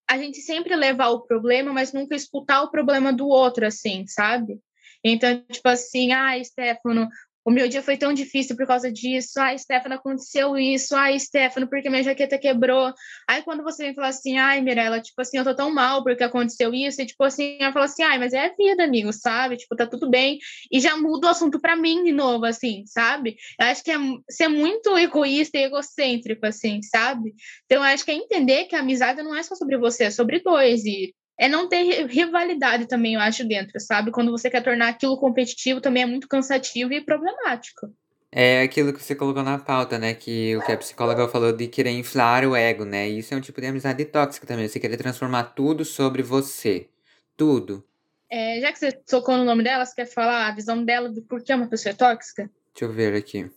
a 0.10 0.18
gente 0.18 0.42
sempre 0.42 0.76
levar 0.76 1.10
o 1.10 1.22
problema, 1.22 1.72
mas 1.72 1.94
nunca 1.94 2.16
escutar 2.16 2.64
o 2.64 2.72
problema 2.72 3.14
do 3.14 3.28
outro, 3.28 3.66
assim, 3.66 4.08
sabe? 4.08 4.60
Então, 5.04 5.44
tipo 5.52 5.70
assim, 5.70 6.12
ah, 6.12 6.44
Stefano, 6.44 7.08
o 7.46 7.52
meu 7.52 7.68
dia 7.68 7.82
foi 7.82 7.98
tão 7.98 8.14
difícil 8.14 8.56
por 8.56 8.68
causa 8.68 8.92
disso. 8.92 9.40
Ai, 9.40 9.58
Stefano, 9.58 9.96
aconteceu 9.96 10.58
isso. 10.58 10.96
Ai, 10.96 11.20
Stefano, 11.20 11.68
porque 11.68 11.90
minha 11.90 12.04
jaqueta 12.04 12.38
quebrou. 12.38 12.94
Aí 13.28 13.42
quando 13.44 13.64
você 13.64 13.86
vem 13.86 13.96
falar 13.96 14.10
assim, 14.10 14.38
ai, 14.38 14.62
Mirella, 14.62 15.02
tipo 15.02 15.22
assim, 15.22 15.38
eu 15.38 15.44
tô 15.44 15.56
tão 15.56 15.74
mal 15.74 16.04
porque 16.04 16.24
aconteceu 16.24 16.74
isso. 16.74 17.02
E 17.02 17.06
tipo 17.06 17.24
assim, 17.24 17.58
eu 17.60 17.72
falo 17.72 17.86
assim, 17.86 18.04
ai, 18.04 18.18
mas 18.20 18.34
é 18.34 18.46
a 18.46 18.56
vida, 18.56 18.84
amigo, 18.84 19.12
sabe? 19.14 19.58
Tipo, 19.58 19.76
tá 19.76 19.88
tudo 19.88 20.10
bem. 20.10 20.38
E 20.72 20.80
já 20.80 20.98
muda 20.98 21.28
o 21.28 21.30
assunto 21.32 21.60
pra 21.60 21.76
mim 21.76 22.04
de 22.04 22.12
novo, 22.12 22.46
assim, 22.46 22.84
sabe? 22.86 23.36
Eu 23.60 23.68
acho 23.68 23.84
que 23.84 23.92
é 23.92 23.98
ser 24.30 24.48
muito 24.48 24.98
egoísta 24.98 25.58
e 25.58 25.64
egocêntrico, 25.64 26.46
assim, 26.46 26.82
sabe? 26.82 27.34
Então, 27.66 27.78
eu 27.78 27.84
acho 27.84 28.06
que 28.06 28.12
é 28.12 28.16
entender 28.16 28.66
que 28.66 28.76
a 28.76 28.80
amizade 28.80 29.22
não 29.24 29.36
é 29.36 29.44
só 29.44 29.56
sobre 29.56 29.78
você, 29.78 30.06
é 30.06 30.12
sobre 30.12 30.40
dois. 30.40 30.84
E 30.86 31.14
é 31.40 31.48
não 31.48 31.70
ter 31.70 32.06
rivalidade 32.06 32.86
também, 32.86 33.14
eu 33.14 33.22
acho, 33.22 33.48
dentro, 33.48 33.80
sabe? 33.80 34.12
Quando 34.12 34.30
você 34.30 34.50
quer 34.50 34.62
tornar 34.62 34.90
aquilo 34.90 35.18
competitivo, 35.18 35.80
também 35.80 36.04
é 36.04 36.06
muito 36.06 36.28
cansativo 36.28 36.92
e 36.92 37.00
problemático. 37.00 37.88
É 38.30 38.62
aquilo 38.62 38.92
que 38.92 39.02
você 39.02 39.16
colocou 39.16 39.42
na 39.42 39.58
pauta, 39.58 39.98
né? 39.98 40.14
Que 40.14 40.58
o 40.58 40.62
que 40.62 40.74
a 40.74 40.78
psicóloga 40.78 41.30
falou 41.30 41.54
de 41.54 41.68
querer 41.68 41.92
inflar 41.92 42.44
o 42.44 42.56
ego, 42.56 42.84
né? 42.84 43.08
Isso 43.08 43.34
é 43.34 43.38
um 43.38 43.42
tipo 43.42 43.62
de 43.62 43.68
amizade 43.68 44.04
tóxica 44.04 44.46
também. 44.46 44.68
Você 44.68 44.82
querer 44.82 44.98
transformar 44.98 45.46
tudo 45.46 45.86
sobre 45.86 46.22
você. 46.22 46.90
Tudo. 47.38 47.84
É, 48.30 48.60
já 48.60 48.72
que 48.74 48.78
você 48.78 48.92
tocou 48.92 49.38
no 49.38 49.46
nome 49.46 49.64
dela, 49.64 49.86
você 49.86 49.96
quer 49.96 50.06
falar 50.06 50.48
a 50.48 50.54
visão 50.54 50.84
dela 50.84 51.10
do 51.10 51.22
porquê 51.22 51.54
uma 51.54 51.70
pessoa 51.70 51.94
é 51.94 51.96
tóxica? 51.96 52.52
Deixa 52.74 52.86
eu 52.86 52.92
ver 52.92 53.16
aqui. 53.16 53.50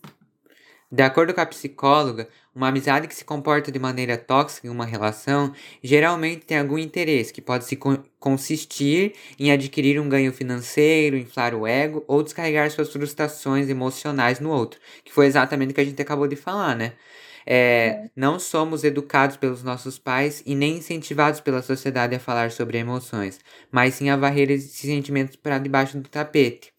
De 0.89 1.03
acordo 1.03 1.33
com 1.33 1.41
a 1.41 1.45
psicóloga, 1.45 2.29
uma 2.55 2.67
amizade 2.69 3.07
que 3.07 3.15
se 3.15 3.25
comporta 3.25 3.71
de 3.71 3.79
maneira 3.79 4.17
tóxica 4.17 4.67
em 4.67 4.69
uma 4.69 4.85
relação 4.85 5.51
geralmente 5.83 6.45
tem 6.45 6.57
algum 6.59 6.77
interesse, 6.77 7.33
que 7.33 7.41
pode 7.41 7.65
se 7.65 7.77
consistir 8.19 9.13
em 9.39 9.51
adquirir 9.51 9.99
um 9.99 10.07
ganho 10.09 10.31
financeiro, 10.33 11.17
inflar 11.17 11.53
o 11.55 11.65
ego 11.67 12.03
ou 12.07 12.23
descarregar 12.23 12.69
suas 12.71 12.91
frustrações 12.91 13.69
emocionais 13.69 14.39
no 14.39 14.49
outro, 14.51 14.79
que 15.03 15.11
foi 15.13 15.25
exatamente 15.25 15.71
o 15.71 15.75
que 15.75 15.81
a 15.81 15.85
gente 15.85 16.01
acabou 16.01 16.27
de 16.27 16.35
falar, 16.35 16.75
né? 16.75 16.93
É, 17.45 18.01
é. 18.05 18.09
Não 18.15 18.39
somos 18.39 18.83
educados 18.83 19.37
pelos 19.37 19.63
nossos 19.63 19.99
pais 19.99 20.41
e 20.45 20.55
nem 20.55 20.77
incentivados 20.77 21.41
pela 21.41 21.61
sociedade 21.61 22.15
a 22.15 22.19
falar 22.19 22.51
sobre 22.51 22.77
emoções, 22.77 23.39
mas 23.71 23.95
sim 23.95 24.09
a 24.09 24.15
varrer 24.17 24.49
esses 24.51 24.71
sentimentos 24.71 25.35
para 25.35 25.59
debaixo 25.59 25.97
do 25.99 26.07
tapete. 26.09 26.72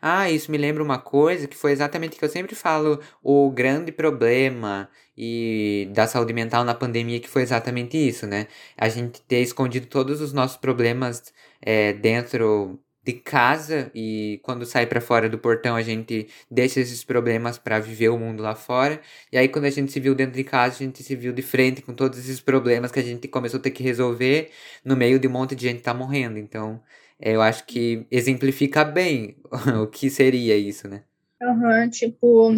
Ah, 0.00 0.30
isso 0.30 0.50
me 0.50 0.58
lembra 0.58 0.82
uma 0.82 0.98
coisa 0.98 1.46
que 1.48 1.56
foi 1.56 1.72
exatamente 1.72 2.16
o 2.16 2.18
que 2.18 2.24
eu 2.24 2.28
sempre 2.28 2.54
falo, 2.54 3.00
o 3.22 3.50
grande 3.50 3.90
problema 3.92 4.88
e 5.16 5.88
da 5.92 6.06
saúde 6.06 6.32
mental 6.32 6.64
na 6.64 6.74
pandemia, 6.74 7.20
que 7.20 7.28
foi 7.28 7.42
exatamente 7.42 7.96
isso, 7.96 8.26
né? 8.26 8.46
A 8.76 8.88
gente 8.88 9.20
ter 9.22 9.40
escondido 9.40 9.86
todos 9.86 10.20
os 10.20 10.32
nossos 10.32 10.56
problemas 10.56 11.32
é, 11.60 11.92
dentro 11.92 12.78
de 13.04 13.12
casa 13.12 13.90
e 13.94 14.40
quando 14.42 14.64
sai 14.64 14.86
para 14.86 15.00
fora 15.00 15.28
do 15.28 15.38
portão 15.38 15.76
a 15.76 15.82
gente 15.82 16.26
deixa 16.50 16.80
esses 16.80 17.04
problemas 17.04 17.58
para 17.58 17.78
viver 17.78 18.08
o 18.08 18.18
mundo 18.18 18.42
lá 18.42 18.54
fora. 18.54 19.00
E 19.30 19.36
aí 19.36 19.48
quando 19.48 19.66
a 19.66 19.70
gente 19.70 19.92
se 19.92 20.00
viu 20.00 20.14
dentro 20.14 20.34
de 20.36 20.44
casa, 20.44 20.76
a 20.76 20.78
gente 20.78 21.02
se 21.02 21.14
viu 21.14 21.32
de 21.32 21.42
frente 21.42 21.82
com 21.82 21.94
todos 21.94 22.18
esses 22.18 22.40
problemas 22.40 22.90
que 22.90 23.00
a 23.00 23.02
gente 23.02 23.28
começou 23.28 23.60
a 23.60 23.62
ter 23.62 23.70
que 23.70 23.82
resolver 23.82 24.50
no 24.84 24.96
meio 24.96 25.18
de 25.18 25.28
um 25.28 25.30
monte 25.30 25.54
de 25.54 25.62
gente 25.68 25.82
tá 25.82 25.92
morrendo. 25.92 26.38
Então, 26.38 26.80
eu 27.20 27.42
acho 27.42 27.66
que 27.66 28.06
exemplifica 28.10 28.84
bem 28.84 29.36
o 29.82 29.86
que 29.86 30.10
seria 30.10 30.56
isso, 30.56 30.88
né? 30.88 31.04
Uhum, 31.42 31.90
tipo, 31.90 32.52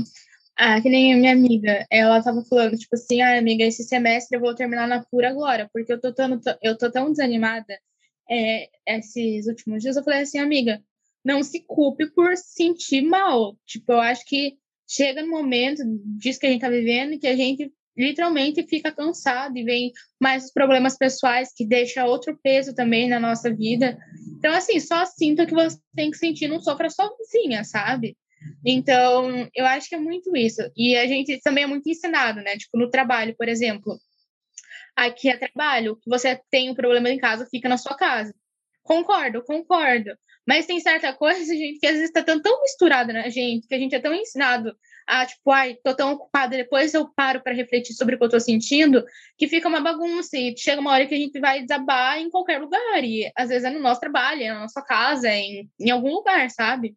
Ah, 0.57 0.81
que 0.81 0.89
nem 0.89 1.17
minha 1.19 1.33
amiga, 1.33 1.87
ela 1.91 2.23
tava 2.23 2.45
falando, 2.45 2.77
tipo 2.79 2.95
assim, 2.97 3.21
ah, 3.23 3.39
amiga, 3.39 3.65
esse 3.65 3.85
semestre 3.85 4.37
eu 4.37 4.41
vou 4.41 4.55
terminar 4.55 4.89
na 4.89 5.05
pura 5.05 5.31
agora, 5.31 5.69
porque 5.73 5.93
eu 5.93 6.01
tô 6.01 6.13
tão, 6.15 6.41
eu 6.63 6.79
tô 6.79 6.91
tão 6.91 7.11
desanimada 7.11 7.79
é, 8.31 8.69
esses 8.87 9.47
últimos 9.47 9.83
dias. 9.83 9.97
Eu 9.97 10.05
falei 10.05 10.21
assim, 10.21 10.39
amiga, 10.39 10.83
não 11.25 11.43
se 11.43 11.61
culpe 11.61 12.07
por 12.11 12.37
sentir 12.37 13.03
mal. 13.03 13.59
Tipo, 13.67 13.93
eu 13.93 14.01
acho 14.01 14.25
que 14.25 14.57
chega 14.89 15.23
no 15.23 15.31
momento 15.31 15.83
disso 16.19 16.39
que 16.39 16.47
a 16.47 16.51
gente 16.51 16.61
tá 16.61 16.71
vivendo 16.71 17.19
que 17.19 17.27
a 17.27 17.37
gente 17.37 17.73
literalmente 17.97 18.63
fica 18.65 18.93
cansado 18.93 19.57
e 19.57 19.65
vem 19.65 19.93
mais 20.21 20.53
problemas 20.53 20.97
pessoais 20.99 21.53
que 21.55 21.67
deixa 21.67 22.05
outro 22.05 22.39
peso 22.43 22.75
também 22.75 23.09
na 23.09 23.19
nossa 23.19 23.53
vida. 23.53 23.99
Então, 24.39 24.53
assim, 24.53 24.79
só 24.79 25.05
sinta 25.07 25.47
que 25.47 25.55
você 25.55 25.79
tem 25.95 26.11
que 26.11 26.19
sentir, 26.19 26.47
não 26.47 26.61
sofra 26.61 26.91
sozinha, 26.91 27.65
sabe? 27.65 28.17
Então, 28.65 29.49
eu 29.55 29.65
acho 29.65 29.89
que 29.89 29.95
é 29.95 29.99
muito 29.99 30.37
isso. 30.37 30.61
E 30.77 30.95
a 30.95 31.07
gente 31.07 31.41
também 31.41 31.65
é 31.65 31.67
muito 31.67 31.89
ensinado, 31.89 32.43
né? 32.43 32.57
Tipo, 32.57 32.79
no 32.79 32.91
trabalho, 32.91 33.35
por 33.37 33.49
exemplo. 33.49 33.99
Aqui 34.97 35.29
é 35.29 35.37
trabalho, 35.37 35.99
você 36.07 36.41
tem 36.51 36.71
um 36.71 36.75
problema 36.75 37.11
em 37.11 37.19
casa, 37.19 37.47
fica 37.51 37.69
na 37.69 37.77
sua 37.77 37.95
casa. 37.95 38.35
Concordo, 38.83 39.45
concordo. 39.45 40.17
Mas 40.47 40.65
tem 40.65 40.81
certa 40.81 41.13
coisa, 41.15 41.45
gente, 41.45 41.79
que 41.79 41.87
às 41.87 41.93
vezes 41.93 42.09
está 42.09 42.23
tão, 42.23 42.41
tão 42.41 42.63
misturada 42.63 43.13
na 43.13 43.29
gente, 43.29 43.67
que 43.67 43.75
a 43.75 43.79
gente 43.79 43.95
é 43.95 44.01
tão 44.01 44.15
ensinado 44.15 44.75
a, 45.07 45.25
tipo, 45.25 45.53
ai, 45.53 45.77
tô 45.85 45.95
tão 45.95 46.13
ocupada, 46.13 46.57
depois 46.57 46.93
eu 46.93 47.09
paro 47.15 47.41
para 47.41 47.55
refletir 47.55 47.95
sobre 47.95 48.17
o 48.17 48.19
que 48.19 48.25
eu 48.25 48.29
tô 48.29 48.41
sentindo, 48.41 49.05
que 49.39 49.47
fica 49.47 49.69
uma 49.69 49.81
bagunça 49.81 50.37
e 50.37 50.57
chega 50.57 50.81
uma 50.81 50.91
hora 50.91 51.07
que 51.07 51.15
a 51.15 51.19
gente 51.19 51.39
vai 51.39 51.63
desabar 51.63 52.19
em 52.19 52.29
qualquer 52.29 52.61
lugar, 52.61 53.05
e 53.05 53.31
às 53.37 53.49
vezes 53.49 53.65
é 53.65 53.71
no 53.71 53.79
nosso 53.79 54.01
trabalho, 54.01 54.43
é 54.43 54.49
na 54.49 54.61
nossa 54.61 54.83
casa, 54.83 55.29
é 55.29 55.39
em, 55.39 55.71
em 55.79 55.91
algum 55.91 56.13
lugar, 56.13 56.51
sabe? 56.51 56.97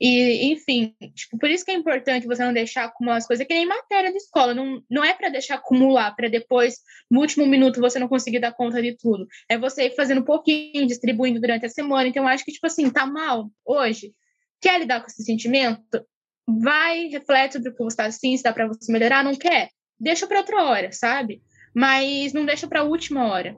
E, 0.00 0.52
enfim, 0.52 0.94
tipo, 1.14 1.38
por 1.38 1.50
isso 1.50 1.64
que 1.64 1.72
é 1.72 1.74
importante 1.74 2.26
você 2.26 2.44
não 2.44 2.52
deixar 2.52 2.84
acumular 2.84 3.16
as 3.16 3.26
coisas, 3.26 3.46
que 3.46 3.52
nem 3.52 3.66
matéria 3.66 4.12
de 4.12 4.16
escola, 4.16 4.54
não, 4.54 4.80
não 4.88 5.04
é 5.04 5.12
para 5.12 5.28
deixar 5.28 5.56
acumular, 5.56 6.14
para 6.14 6.28
depois, 6.28 6.76
no 7.10 7.20
último 7.20 7.44
minuto, 7.46 7.80
você 7.80 7.98
não 7.98 8.08
conseguir 8.08 8.38
dar 8.38 8.52
conta 8.52 8.80
de 8.80 8.96
tudo. 8.96 9.26
É 9.48 9.58
você 9.58 9.86
ir 9.86 9.96
fazendo 9.96 10.20
um 10.20 10.24
pouquinho, 10.24 10.86
distribuindo 10.86 11.40
durante 11.40 11.66
a 11.66 11.68
semana. 11.68 12.08
Então, 12.08 12.22
eu 12.22 12.28
acho 12.28 12.44
que, 12.44 12.52
tipo 12.52 12.66
assim, 12.66 12.88
tá 12.90 13.06
mal 13.06 13.50
hoje, 13.66 14.12
quer 14.60 14.78
lidar 14.78 15.00
com 15.00 15.06
esse 15.06 15.24
sentimento? 15.24 16.06
vai, 16.48 17.08
reflete 17.08 17.54
sobre 17.54 17.68
o 17.68 17.72
que 17.72 17.78
você 17.78 17.88
está 17.88 18.06
assim, 18.06 18.36
se 18.36 18.42
dá 18.42 18.52
para 18.52 18.66
você 18.66 18.90
melhorar, 18.90 19.22
não 19.22 19.34
quer, 19.34 19.68
deixa 20.00 20.26
para 20.26 20.38
outra 20.38 20.64
hora, 20.64 20.92
sabe? 20.92 21.42
Mas 21.74 22.32
não 22.32 22.46
deixa 22.46 22.66
para 22.66 22.80
a 22.80 22.84
última 22.84 23.28
hora. 23.28 23.56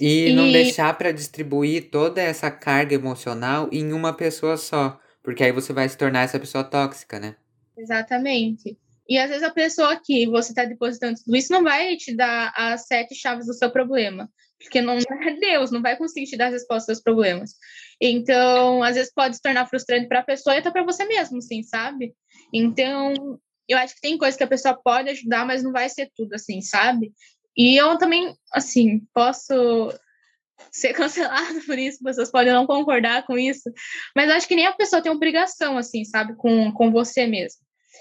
E, 0.00 0.28
e... 0.28 0.32
não 0.32 0.50
deixar 0.50 0.96
para 0.96 1.12
distribuir 1.12 1.90
toda 1.90 2.22
essa 2.22 2.50
carga 2.50 2.94
emocional 2.94 3.68
em 3.70 3.92
uma 3.92 4.14
pessoa 4.14 4.56
só, 4.56 4.98
porque 5.22 5.44
aí 5.44 5.52
você 5.52 5.72
vai 5.72 5.88
se 5.88 5.96
tornar 5.96 6.22
essa 6.22 6.40
pessoa 6.40 6.64
tóxica, 6.64 7.18
né? 7.18 7.36
Exatamente. 7.76 8.76
E 9.08 9.18
às 9.18 9.28
vezes 9.28 9.42
a 9.42 9.50
pessoa 9.50 10.00
que 10.02 10.26
você 10.26 10.52
está 10.52 10.64
depositando 10.64 11.18
tudo 11.22 11.36
isso 11.36 11.52
não 11.52 11.62
vai 11.62 11.96
te 11.96 12.14
dar 12.14 12.52
as 12.56 12.86
sete 12.86 13.14
chaves 13.14 13.46
do 13.46 13.54
seu 13.54 13.70
problema, 13.70 14.28
porque 14.58 14.80
não 14.80 14.94
é 15.28 15.36
Deus, 15.38 15.70
não 15.70 15.82
vai 15.82 15.96
conseguir 15.96 16.26
te 16.26 16.36
dar 16.36 16.46
as 16.46 16.54
respostas 16.54 16.96
dos 16.96 17.02
problemas. 17.02 17.54
Então, 18.00 18.82
às 18.82 18.96
vezes 18.96 19.12
pode 19.12 19.36
se 19.36 19.42
tornar 19.42 19.66
frustrante 19.66 20.08
para 20.08 20.20
a 20.20 20.24
pessoa 20.24 20.54
e 20.54 20.58
até 20.58 20.70
para 20.70 20.84
você 20.84 21.04
mesmo, 21.04 21.38
assim, 21.38 21.62
sabe? 21.62 22.14
Então, 22.52 23.38
eu 23.68 23.78
acho 23.78 23.94
que 23.94 24.00
tem 24.00 24.18
coisas 24.18 24.36
que 24.36 24.44
a 24.44 24.48
pessoa 24.48 24.74
pode 24.74 25.10
ajudar, 25.10 25.46
mas 25.46 25.62
não 25.62 25.72
vai 25.72 25.88
ser 25.88 26.10
tudo 26.16 26.34
assim, 26.34 26.60
sabe? 26.60 27.12
E 27.56 27.76
eu 27.76 27.98
também, 27.98 28.34
assim, 28.52 29.02
posso 29.12 29.54
ser 30.70 30.92
cancelada 30.94 31.60
por 31.66 31.78
isso, 31.78 32.02
pessoas 32.02 32.30
podem 32.30 32.52
não 32.52 32.66
concordar 32.66 33.26
com 33.26 33.38
isso, 33.38 33.70
mas 34.14 34.30
acho 34.30 34.46
que 34.46 34.54
nem 34.54 34.66
a 34.66 34.72
pessoa 34.72 35.02
tem 35.02 35.10
obrigação, 35.10 35.76
assim, 35.78 36.04
sabe, 36.04 36.34
com, 36.36 36.72
com 36.72 36.90
você 36.90 37.26
mesmo. 37.26 37.60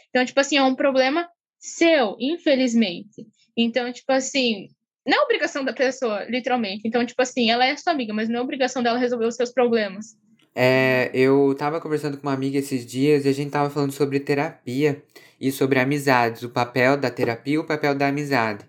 Então, 0.09 0.25
tipo 0.25 0.39
assim, 0.39 0.57
é 0.57 0.63
um 0.63 0.75
problema 0.75 1.27
seu, 1.59 2.15
infelizmente. 2.19 3.25
Então, 3.55 3.91
tipo 3.91 4.11
assim, 4.11 4.67
não 5.05 5.19
é 5.19 5.23
obrigação 5.23 5.63
da 5.63 5.73
pessoa, 5.73 6.25
literalmente. 6.25 6.81
Então, 6.85 7.05
tipo 7.05 7.21
assim, 7.21 7.49
ela 7.49 7.65
é 7.65 7.75
sua 7.75 7.93
amiga, 7.93 8.13
mas 8.13 8.29
não 8.29 8.39
é 8.39 8.41
obrigação 8.41 8.83
dela 8.83 8.99
resolver 8.99 9.25
os 9.25 9.35
seus 9.35 9.51
problemas. 9.51 10.17
É, 10.53 11.09
eu 11.13 11.55
tava 11.57 11.79
conversando 11.79 12.17
com 12.17 12.27
uma 12.27 12.33
amiga 12.33 12.57
esses 12.57 12.85
dias 12.85 13.25
e 13.25 13.29
a 13.29 13.31
gente 13.31 13.51
tava 13.51 13.69
falando 13.69 13.91
sobre 13.91 14.19
terapia 14.19 15.01
e 15.39 15.51
sobre 15.51 15.79
amizades, 15.79 16.43
o 16.43 16.49
papel 16.49 16.97
da 16.97 17.09
terapia 17.09 17.55
e 17.55 17.57
o 17.57 17.65
papel 17.65 17.95
da 17.95 18.07
amizade. 18.07 18.65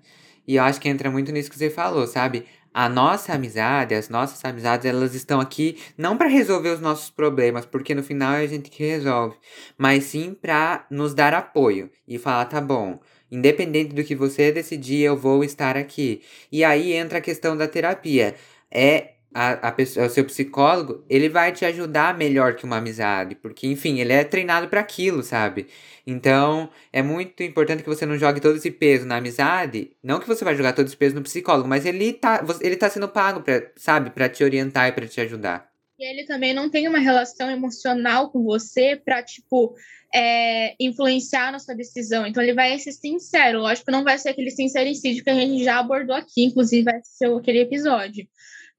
E 0.47 0.57
eu 0.57 0.63
acho 0.63 0.81
que 0.81 0.89
entra 0.89 1.11
muito 1.11 1.31
nisso 1.33 1.51
que 1.51 1.59
você 1.59 1.71
falou, 1.71 2.07
sabe? 2.07 2.47
A 2.75 2.89
nossa 2.89 3.35
amizade, 3.35 3.95
as 3.95 4.09
nossas 4.09 4.43
amizades, 4.45 4.87
elas 4.87 5.15
estão 5.15 5.41
aqui 5.41 5.79
não 5.97 6.17
para 6.17 6.29
resolver 6.29 6.71
os 6.71 6.81
nossos 6.81 7.11
problemas, 7.11 7.67
porque 7.67 7.95
no 7.95 8.03
final 8.03 8.35
é 8.35 8.43
a 8.43 8.47
gente 8.47 8.71
que 8.71 8.83
resolve, 8.83 9.37
mas 9.77 10.05
sim 10.05 10.35
para 10.35 10.87
nos 10.91 11.13
dar 11.15 11.35
apoio 11.35 11.91
e 12.09 12.19
falar, 12.19 12.47
tá 12.47 12.61
bom, 12.61 12.99
independente 13.31 13.95
do 13.95 14.05
que 14.05 14.15
você 14.15 14.53
decidir, 14.53 15.01
eu 15.03 15.17
vou 15.17 15.45
estar 15.45 15.77
aqui. 15.77 16.23
E 16.51 16.65
aí 16.65 16.93
entra 16.93 17.19
a 17.19 17.23
questão 17.23 17.57
da 17.57 17.69
terapia. 17.69 18.35
É 18.71 19.12
a, 19.35 19.69
a 19.69 19.73
pessoa, 19.73 20.07
o 20.07 20.11
seu 20.11 20.25
psicólogo, 20.25 21.05
ele 21.09 21.29
vai 21.29 21.53
te 21.53 21.65
ajudar 21.65 22.17
melhor 22.17 22.55
que 22.55 22.65
uma 22.65 22.77
amizade, 22.77 23.35
porque, 23.35 23.67
enfim, 23.67 24.01
ele 24.01 24.13
é 24.13 24.25
treinado 24.25 24.69
para 24.69 24.81
aquilo, 24.81 25.23
sabe? 25.23 25.67
Então, 26.07 26.71
é 26.93 27.03
muito 27.03 27.43
importante 27.43 27.83
que 27.83 27.89
você 27.89 28.05
não 28.05 28.19
jogue 28.19 28.41
todo 28.41 28.57
esse 28.57 28.71
peso 28.71 29.07
na 29.07 29.17
amizade, 29.17 29.91
não 30.03 30.21
que 30.21 30.27
você 30.27 30.45
vai 30.45 30.55
jogar 30.55 30.73
todo 30.73 30.87
esse 30.87 30.97
peso 30.97 31.15
no 31.15 31.23
psicólogo, 31.23 31.69
mas 31.69 31.87
ele 31.87 32.13
tá, 32.13 32.45
ele 32.61 32.77
tá 32.77 32.91
sendo 32.91 33.09
pago, 33.09 33.41
pra, 33.41 33.63
sabe, 33.77 34.11
para 34.11 34.29
te 34.29 34.45
orientar 34.45 34.89
e 34.89 34.93
para 34.93 35.07
te 35.07 35.21
ajudar. 35.21 35.71
E 35.99 36.05
ele 36.05 36.25
também 36.25 36.53
não 36.53 36.69
tem 36.69 36.89
uma 36.89 36.99
relação 36.99 37.51
emocional 37.51 38.31
com 38.31 38.43
você 38.43 38.97
para 38.97 39.23
tipo, 39.23 39.75
é, 40.13 40.75
influenciar 40.81 41.53
na 41.53 41.61
sua 41.61 41.75
decisão. 41.75 42.27
Então, 42.27 42.43
ele 42.43 42.55
vai 42.55 42.77
ser 42.79 42.93
sincero. 42.93 43.61
Lógico 43.61 43.91
não 43.91 44.03
vai 44.03 44.19
ser 44.19 44.31
aquele 44.31 44.51
sincericídio 44.51 45.23
que 45.23 45.31
a 45.31 45.35
gente 45.35 45.63
já 45.63 45.79
abordou 45.79 46.17
aqui, 46.17 46.45
inclusive 46.45 46.83
vai 46.83 47.01
ser 47.05 47.33
aquele 47.33 47.61
episódio 47.61 48.27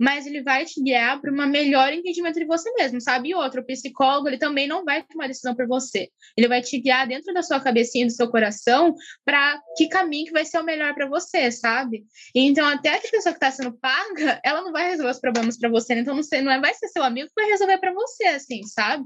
mas 0.03 0.27
ele 0.27 0.43
vai 0.43 0.65
te 0.65 0.83
guiar 0.83 1.21
para 1.21 1.31
um 1.31 1.47
melhor 1.47 1.93
entendimento 1.93 2.37
de 2.37 2.43
você 2.43 2.69
mesmo, 2.73 2.99
sabe? 2.99 3.29
E 3.29 3.35
outro, 3.35 3.61
o 3.61 3.65
psicólogo, 3.65 4.27
ele 4.27 4.37
também 4.37 4.67
não 4.67 4.83
vai 4.83 5.01
tomar 5.01 5.27
decisão 5.27 5.55
por 5.55 5.65
você. 5.65 6.09
Ele 6.35 6.49
vai 6.49 6.61
te 6.61 6.77
guiar 6.77 7.07
dentro 7.07 7.33
da 7.33 7.41
sua 7.41 7.57
cabecinha, 7.61 8.05
do 8.05 8.11
seu 8.11 8.29
coração, 8.29 8.93
para 9.23 9.61
que 9.77 9.87
caminho 9.87 10.25
que 10.25 10.33
vai 10.33 10.43
ser 10.43 10.59
o 10.59 10.63
melhor 10.65 10.93
para 10.93 11.07
você, 11.07 11.49
sabe? 11.49 12.03
Então, 12.35 12.67
até 12.67 12.97
a 12.97 12.99
pessoa 12.99 13.31
que 13.31 13.37
está 13.37 13.49
sendo 13.49 13.79
paga, 13.79 14.41
ela 14.43 14.61
não 14.61 14.73
vai 14.73 14.89
resolver 14.89 15.11
os 15.11 15.21
problemas 15.21 15.57
para 15.57 15.69
você, 15.69 15.95
né? 15.95 16.01
então 16.01 16.13
não, 16.13 16.23
sei, 16.23 16.41
não 16.41 16.51
é, 16.51 16.59
vai 16.59 16.73
ser 16.73 16.89
seu 16.89 17.01
amigo 17.01 17.29
que 17.29 17.41
vai 17.41 17.49
resolver 17.49 17.77
para 17.77 17.93
você, 17.93 18.25
assim, 18.25 18.61
sabe? 18.63 19.05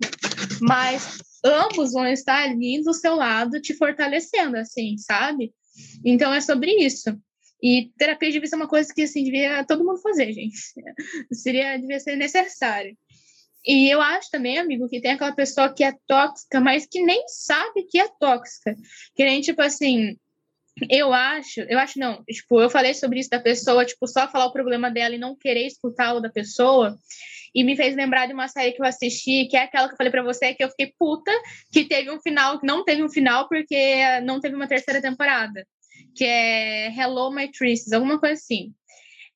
Mas 0.60 1.20
ambos 1.46 1.94
vão 1.94 2.08
estar 2.08 2.44
ali 2.44 2.82
do 2.84 2.94
seu 2.96 3.14
lado, 3.14 3.62
te 3.62 3.76
fortalecendo, 3.76 4.58
assim, 4.58 4.98
sabe? 4.98 5.54
Então 6.04 6.34
é 6.34 6.42
sobre 6.42 6.72
isso. 6.72 7.16
E 7.62 7.92
terapia 7.98 8.32
devia 8.32 8.48
ser 8.48 8.56
uma 8.56 8.68
coisa 8.68 8.94
que 8.94 9.02
assim 9.02 9.24
devia 9.24 9.66
todo 9.66 9.84
mundo 9.84 10.00
fazer, 10.00 10.32
gente. 10.32 10.58
Seria 11.32 11.78
devia 11.78 12.00
ser 12.00 12.16
necessário. 12.16 12.96
E 13.66 13.90
eu 13.90 14.02
acho 14.02 14.30
também, 14.32 14.58
amigo, 14.58 14.88
que 14.88 15.02
tem 15.02 15.12
aquela 15.12 15.34
pessoa 15.34 15.74
que 15.74 15.84
é 15.84 15.94
tóxica, 16.08 16.60
mas 16.62 16.86
que 16.86 17.02
nem 17.02 17.28
sabe 17.28 17.84
que 17.90 18.00
é 18.00 18.08
tóxica. 18.20 18.76
Que 19.16 19.26
nem 19.26 19.42
tipo 19.42 19.62
assim, 19.62 20.16
eu 20.90 21.12
acho, 21.12 21.62
eu 21.62 21.80
acho 21.80 22.00
não, 22.00 22.24
tipo, 22.24 22.62
eu 22.62 22.70
falei 22.70 22.94
sobre 22.94 23.20
isso 23.20 23.30
da 23.30 23.40
pessoa, 23.40 23.84
tipo, 23.84 24.08
só 24.08 24.28
falar 24.30 24.46
o 24.46 24.54
problema 24.54 24.92
dela 24.92 25.16
e 25.16 25.20
não 25.20 25.36
querer 25.36 25.66
escutá-lo 25.66 26.22
da 26.22 26.30
pessoa, 26.30 26.96
e 27.54 27.64
me 27.64 27.76
fez 27.76 27.96
lembrar 27.96 28.28
de 28.28 28.34
uma 28.34 28.48
série 28.48 28.72
que 28.74 28.82
eu 28.82 28.86
assisti, 28.86 29.48
que 29.48 29.58
é 29.58 29.64
aquela 29.64 29.88
que 29.88 29.94
eu 29.94 29.98
falei 29.98 30.12
para 30.12 30.24
você, 30.24 30.54
que 30.54 30.64
eu 30.64 30.70
fiquei 30.70 30.94
puta, 30.98 31.32
que 31.72 31.86
teve 31.86 32.12
um 32.12 32.22
final, 32.22 32.60
que 32.60 32.68
não 32.68 32.86
teve 32.86 33.04
um 33.04 33.10
final 33.10 33.50
porque 33.50 34.22
não 34.22 34.40
teve 34.40 34.56
uma 34.56 34.68
terceira 34.68 35.02
temporada 35.02 35.66
que 36.16 36.24
é 36.26 36.88
Hello 36.92 37.32
My 37.32 37.52
Tristes, 37.52 37.94
alguma 37.94 38.20
coisa 38.20 38.34
assim. 38.34 38.74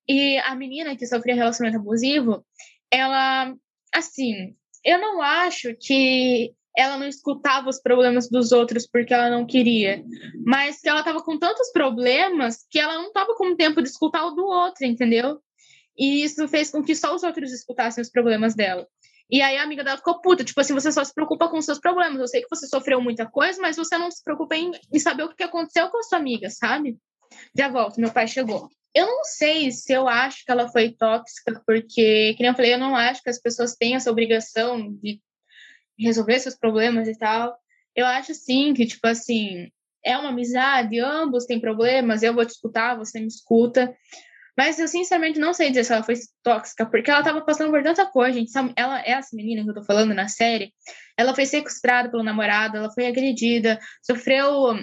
E 0.07 0.37
a 0.39 0.55
menina 0.55 0.95
que 0.95 1.05
sofria 1.05 1.35
relacionamento 1.35 1.79
abusivo, 1.79 2.45
ela, 2.91 3.53
assim, 3.93 4.55
eu 4.83 4.99
não 4.99 5.21
acho 5.21 5.75
que 5.79 6.53
ela 6.75 6.97
não 6.97 7.07
escutava 7.07 7.69
os 7.69 7.81
problemas 7.81 8.29
dos 8.29 8.51
outros 8.51 8.87
porque 8.87 9.13
ela 9.13 9.29
não 9.29 9.45
queria, 9.45 10.03
mas 10.45 10.79
que 10.79 10.89
ela 10.89 11.03
tava 11.03 11.21
com 11.21 11.37
tantos 11.37 11.71
problemas 11.71 12.65
que 12.69 12.79
ela 12.79 12.95
não 12.95 13.11
tava 13.11 13.35
com 13.35 13.55
tempo 13.55 13.81
de 13.81 13.89
escutar 13.89 14.25
o 14.25 14.31
do 14.31 14.45
outro, 14.45 14.85
entendeu? 14.85 15.39
E 15.97 16.23
isso 16.23 16.47
fez 16.47 16.71
com 16.71 16.83
que 16.83 16.95
só 16.95 17.13
os 17.13 17.23
outros 17.23 17.51
escutassem 17.51 18.01
os 18.01 18.09
problemas 18.09 18.55
dela. 18.55 18.87
E 19.31 19.41
aí 19.41 19.57
a 19.57 19.63
amiga 19.63 19.83
dela 19.83 19.97
ficou 19.97 20.19
puta, 20.19 20.43
tipo 20.43 20.59
assim, 20.59 20.73
você 20.73 20.91
só 20.91 21.03
se 21.03 21.13
preocupa 21.13 21.47
com 21.47 21.57
os 21.57 21.65
seus 21.65 21.79
problemas. 21.79 22.19
Eu 22.19 22.27
sei 22.27 22.41
que 22.41 22.49
você 22.49 22.67
sofreu 22.67 22.99
muita 22.99 23.25
coisa, 23.25 23.61
mas 23.61 23.77
você 23.77 23.97
não 23.97 24.11
se 24.11 24.21
preocupa 24.21 24.55
em, 24.55 24.71
em 24.93 24.99
saber 24.99 25.23
o 25.23 25.33
que 25.33 25.43
aconteceu 25.43 25.89
com 25.89 25.99
a 25.99 26.03
sua 26.03 26.17
amiga, 26.17 26.49
sabe? 26.49 26.97
Já 27.55 27.69
volto, 27.69 27.99
meu 27.99 28.11
pai 28.11 28.27
chegou. 28.27 28.67
Eu 28.93 29.05
não 29.05 29.23
sei 29.23 29.71
se 29.71 29.93
eu 29.93 30.05
acho 30.05 30.43
que 30.43 30.51
ela 30.51 30.67
foi 30.67 30.91
tóxica, 30.91 31.61
porque, 31.65 32.33
que 32.35 32.43
nem 32.43 32.49
eu 32.49 32.55
falei, 32.55 32.73
eu 32.73 32.79
não 32.79 32.93
acho 32.93 33.23
que 33.23 33.29
as 33.29 33.39
pessoas 33.39 33.73
têm 33.75 33.95
essa 33.95 34.11
obrigação 34.11 34.91
de 34.95 35.21
resolver 35.97 36.37
seus 36.39 36.57
problemas 36.57 37.07
e 37.07 37.17
tal. 37.17 37.57
Eu 37.95 38.05
acho 38.05 38.33
sim 38.33 38.73
que, 38.73 38.85
tipo 38.85 39.07
assim, 39.07 39.69
é 40.03 40.17
uma 40.17 40.29
amizade, 40.29 40.99
ambos 40.99 41.45
têm 41.45 41.59
problemas, 41.59 42.21
eu 42.21 42.33
vou 42.33 42.45
te 42.45 42.49
escutar, 42.49 42.97
você 42.97 43.19
me 43.19 43.27
escuta. 43.27 43.95
Mas 44.61 44.77
eu 44.77 44.87
sinceramente 44.87 45.39
não 45.39 45.55
sei 45.55 45.69
dizer 45.69 45.85
se 45.85 45.91
ela 45.91 46.03
foi 46.03 46.13
tóxica, 46.43 46.85
porque 46.85 47.09
ela 47.09 47.23
tava 47.23 47.41
passando 47.41 47.71
por 47.71 47.81
tanta 47.81 48.05
coisa, 48.05 48.37
gente. 48.37 48.51
Ela, 48.75 49.01
essa 49.03 49.35
menina 49.35 49.63
que 49.63 49.71
eu 49.71 49.73
tô 49.73 49.83
falando 49.83 50.13
na 50.13 50.27
série, 50.27 50.71
ela 51.17 51.33
foi 51.33 51.47
sequestrada 51.47 52.11
pelo 52.11 52.21
namorado, 52.21 52.77
ela 52.77 52.91
foi 52.91 53.07
agredida, 53.07 53.79
sofreu 54.03 54.75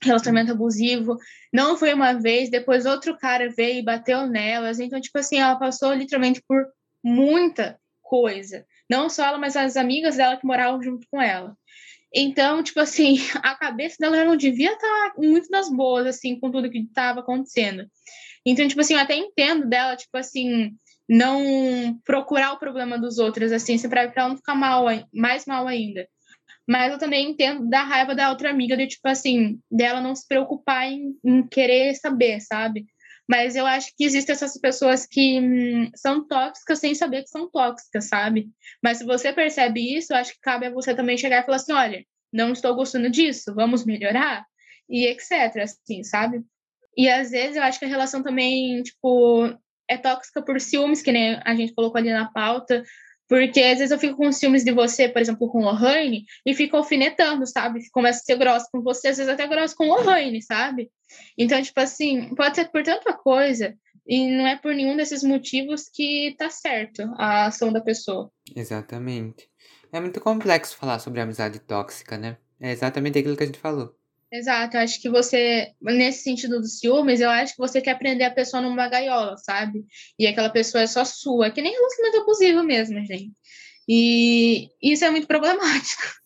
relacionamento 0.00 0.52
abusivo. 0.52 1.16
Não 1.52 1.76
foi 1.76 1.92
uma 1.92 2.12
vez, 2.12 2.52
depois 2.52 2.86
outro 2.86 3.18
cara 3.18 3.50
veio 3.50 3.80
e 3.80 3.84
bateu 3.84 4.28
nelas. 4.28 4.78
Então, 4.78 5.00
tipo 5.00 5.18
assim, 5.18 5.40
ela 5.40 5.56
passou 5.56 5.92
literalmente 5.92 6.40
por 6.46 6.64
muita 7.02 7.80
coisa. 8.00 8.64
Não 8.88 9.08
só 9.08 9.26
ela, 9.26 9.38
mas 9.38 9.56
as 9.56 9.76
amigas 9.76 10.18
dela 10.18 10.36
que 10.36 10.46
moravam 10.46 10.80
junto 10.80 11.04
com 11.10 11.20
ela. 11.20 11.56
Então, 12.14 12.62
tipo 12.62 12.78
assim, 12.78 13.16
a 13.42 13.56
cabeça 13.56 13.96
dela 13.98 14.24
não 14.24 14.36
devia 14.36 14.72
estar 14.72 14.86
tá 14.86 15.14
muito 15.18 15.50
nas 15.50 15.68
boas, 15.68 16.06
assim, 16.06 16.38
com 16.38 16.48
tudo 16.48 16.70
que 16.70 16.78
estava 16.78 17.18
acontecendo. 17.18 17.90
Então, 18.46 18.66
tipo 18.66 18.80
assim, 18.80 18.94
eu 18.94 19.00
até 19.00 19.14
entendo 19.14 19.68
dela, 19.68 19.96
tipo 19.96 20.16
assim, 20.16 20.72
não 21.08 21.98
procurar 22.04 22.52
o 22.52 22.58
problema 22.58 22.98
dos 22.98 23.18
outros, 23.18 23.52
assim, 23.52 23.76
para 23.88 24.02
ela 24.02 24.28
não 24.28 24.36
ficar 24.36 24.54
mal, 24.54 24.86
mais 25.12 25.44
mal 25.46 25.66
ainda. 25.66 26.06
Mas 26.68 26.92
eu 26.92 26.98
também 26.98 27.30
entendo 27.30 27.68
da 27.68 27.82
raiva 27.82 28.14
da 28.14 28.30
outra 28.30 28.50
amiga, 28.50 28.76
de 28.76 28.86
tipo 28.86 29.08
assim, 29.08 29.58
dela 29.70 30.00
não 30.00 30.14
se 30.14 30.26
preocupar 30.26 30.86
em, 30.86 31.16
em 31.24 31.46
querer 31.46 31.94
saber, 31.96 32.40
sabe? 32.40 32.86
Mas 33.28 33.54
eu 33.54 33.66
acho 33.66 33.92
que 33.96 34.04
existem 34.04 34.32
essas 34.32 34.58
pessoas 34.58 35.06
que 35.06 35.40
hum, 35.40 35.90
são 35.94 36.26
tóxicas 36.26 36.80
sem 36.80 36.94
saber 36.94 37.22
que 37.22 37.28
são 37.28 37.50
tóxicas, 37.50 38.08
sabe? 38.08 38.48
Mas 38.82 38.98
se 38.98 39.04
você 39.04 39.32
percebe 39.32 39.96
isso, 39.96 40.12
eu 40.12 40.16
acho 40.16 40.32
que 40.32 40.40
cabe 40.40 40.66
a 40.66 40.70
você 40.70 40.94
também 40.94 41.16
chegar 41.16 41.42
e 41.42 41.44
falar 41.44 41.56
assim: 41.56 41.72
olha, 41.72 42.04
não 42.32 42.52
estou 42.52 42.74
gostando 42.74 43.10
disso, 43.10 43.54
vamos 43.54 43.84
melhorar, 43.84 44.44
e 44.88 45.06
etc. 45.06 45.30
Assim, 45.62 46.02
sabe? 46.02 46.42
E 46.96 47.08
às 47.08 47.30
vezes 47.30 47.56
eu 47.56 47.62
acho 47.62 47.78
que 47.78 47.84
a 47.84 47.88
relação 47.88 48.22
também, 48.22 48.82
tipo, 48.82 49.52
é 49.88 49.96
tóxica 49.96 50.42
por 50.42 50.60
ciúmes, 50.60 51.02
que 51.02 51.12
nem 51.12 51.40
a 51.44 51.54
gente 51.54 51.74
colocou 51.74 51.98
ali 51.98 52.10
na 52.10 52.30
pauta, 52.30 52.82
porque 53.28 53.60
às 53.60 53.78
vezes 53.78 53.90
eu 53.92 53.98
fico 53.98 54.16
com 54.16 54.32
ciúmes 54.32 54.64
de 54.64 54.72
você, 54.72 55.08
por 55.08 55.22
exemplo, 55.22 55.48
com 55.48 55.64
Lohane, 55.64 56.24
e 56.44 56.52
fico 56.52 56.76
alfinetando, 56.76 57.46
sabe? 57.46 57.80
Começa 57.92 58.20
a 58.20 58.24
ser 58.24 58.36
grossa 58.36 58.66
com 58.72 58.82
você, 58.82 59.08
às 59.08 59.18
vezes 59.18 59.32
até 59.32 59.46
grossa 59.46 59.74
com 59.76 59.86
Lohane, 59.86 60.42
sabe? 60.42 60.90
Então, 61.38 61.62
tipo 61.62 61.78
assim, 61.78 62.34
pode 62.34 62.56
ser 62.56 62.70
por 62.70 62.82
tanta 62.82 63.12
coisa, 63.12 63.76
e 64.06 64.26
não 64.26 64.46
é 64.46 64.56
por 64.56 64.74
nenhum 64.74 64.96
desses 64.96 65.22
motivos 65.22 65.88
que 65.88 66.34
tá 66.36 66.50
certo 66.50 67.02
a 67.16 67.46
ação 67.46 67.72
da 67.72 67.80
pessoa. 67.80 68.32
Exatamente. 68.56 69.48
É 69.92 70.00
muito 70.00 70.20
complexo 70.20 70.76
falar 70.76 70.98
sobre 70.98 71.20
amizade 71.20 71.60
tóxica, 71.60 72.18
né? 72.18 72.36
É 72.60 72.72
exatamente 72.72 73.18
aquilo 73.18 73.36
que 73.36 73.44
a 73.44 73.46
gente 73.46 73.58
falou. 73.58 73.94
Exato, 74.32 74.76
eu 74.76 74.80
acho 74.82 75.00
que 75.00 75.08
você, 75.08 75.72
nesse 75.80 76.22
sentido 76.22 76.60
dos 76.60 76.78
ciúmes, 76.78 77.20
eu 77.20 77.28
acho 77.28 77.52
que 77.52 77.58
você 77.58 77.80
quer 77.80 77.98
prender 77.98 78.26
a 78.26 78.30
pessoa 78.30 78.62
numa 78.62 78.88
gaiola, 78.88 79.36
sabe? 79.36 79.84
E 80.16 80.26
aquela 80.26 80.48
pessoa 80.48 80.82
é 80.82 80.86
só 80.86 81.04
sua, 81.04 81.50
que 81.50 81.60
nem 81.60 81.72
relacionamento 81.72 82.22
abusivo 82.22 82.62
mesmo, 82.62 83.04
gente. 83.04 83.32
E 83.88 84.68
isso 84.80 85.04
é 85.04 85.10
muito 85.10 85.26
problemático. 85.26 86.02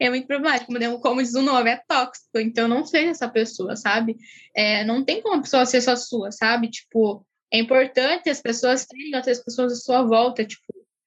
É 0.00 0.08
muito 0.08 0.26
problemático, 0.26 0.72
como 1.02 1.22
diz 1.22 1.34
o 1.34 1.42
nome, 1.42 1.68
é 1.68 1.76
tóxico, 1.86 2.38
então 2.38 2.66
não 2.66 2.86
seja 2.86 3.10
essa 3.10 3.28
pessoa, 3.28 3.76
sabe? 3.76 4.16
É, 4.56 4.82
não 4.84 5.04
tem 5.04 5.20
como 5.20 5.34
a 5.34 5.42
pessoa 5.42 5.66
ser 5.66 5.82
só 5.82 5.94
sua, 5.96 6.32
sabe? 6.32 6.70
Tipo, 6.70 7.26
é 7.52 7.58
importante 7.58 8.30
as 8.30 8.40
pessoas 8.40 8.86
terem 8.86 9.14
outras 9.14 9.38
pessoas 9.44 9.74
à 9.74 9.76
sua 9.76 10.02
volta, 10.02 10.46
tipo, 10.46 10.64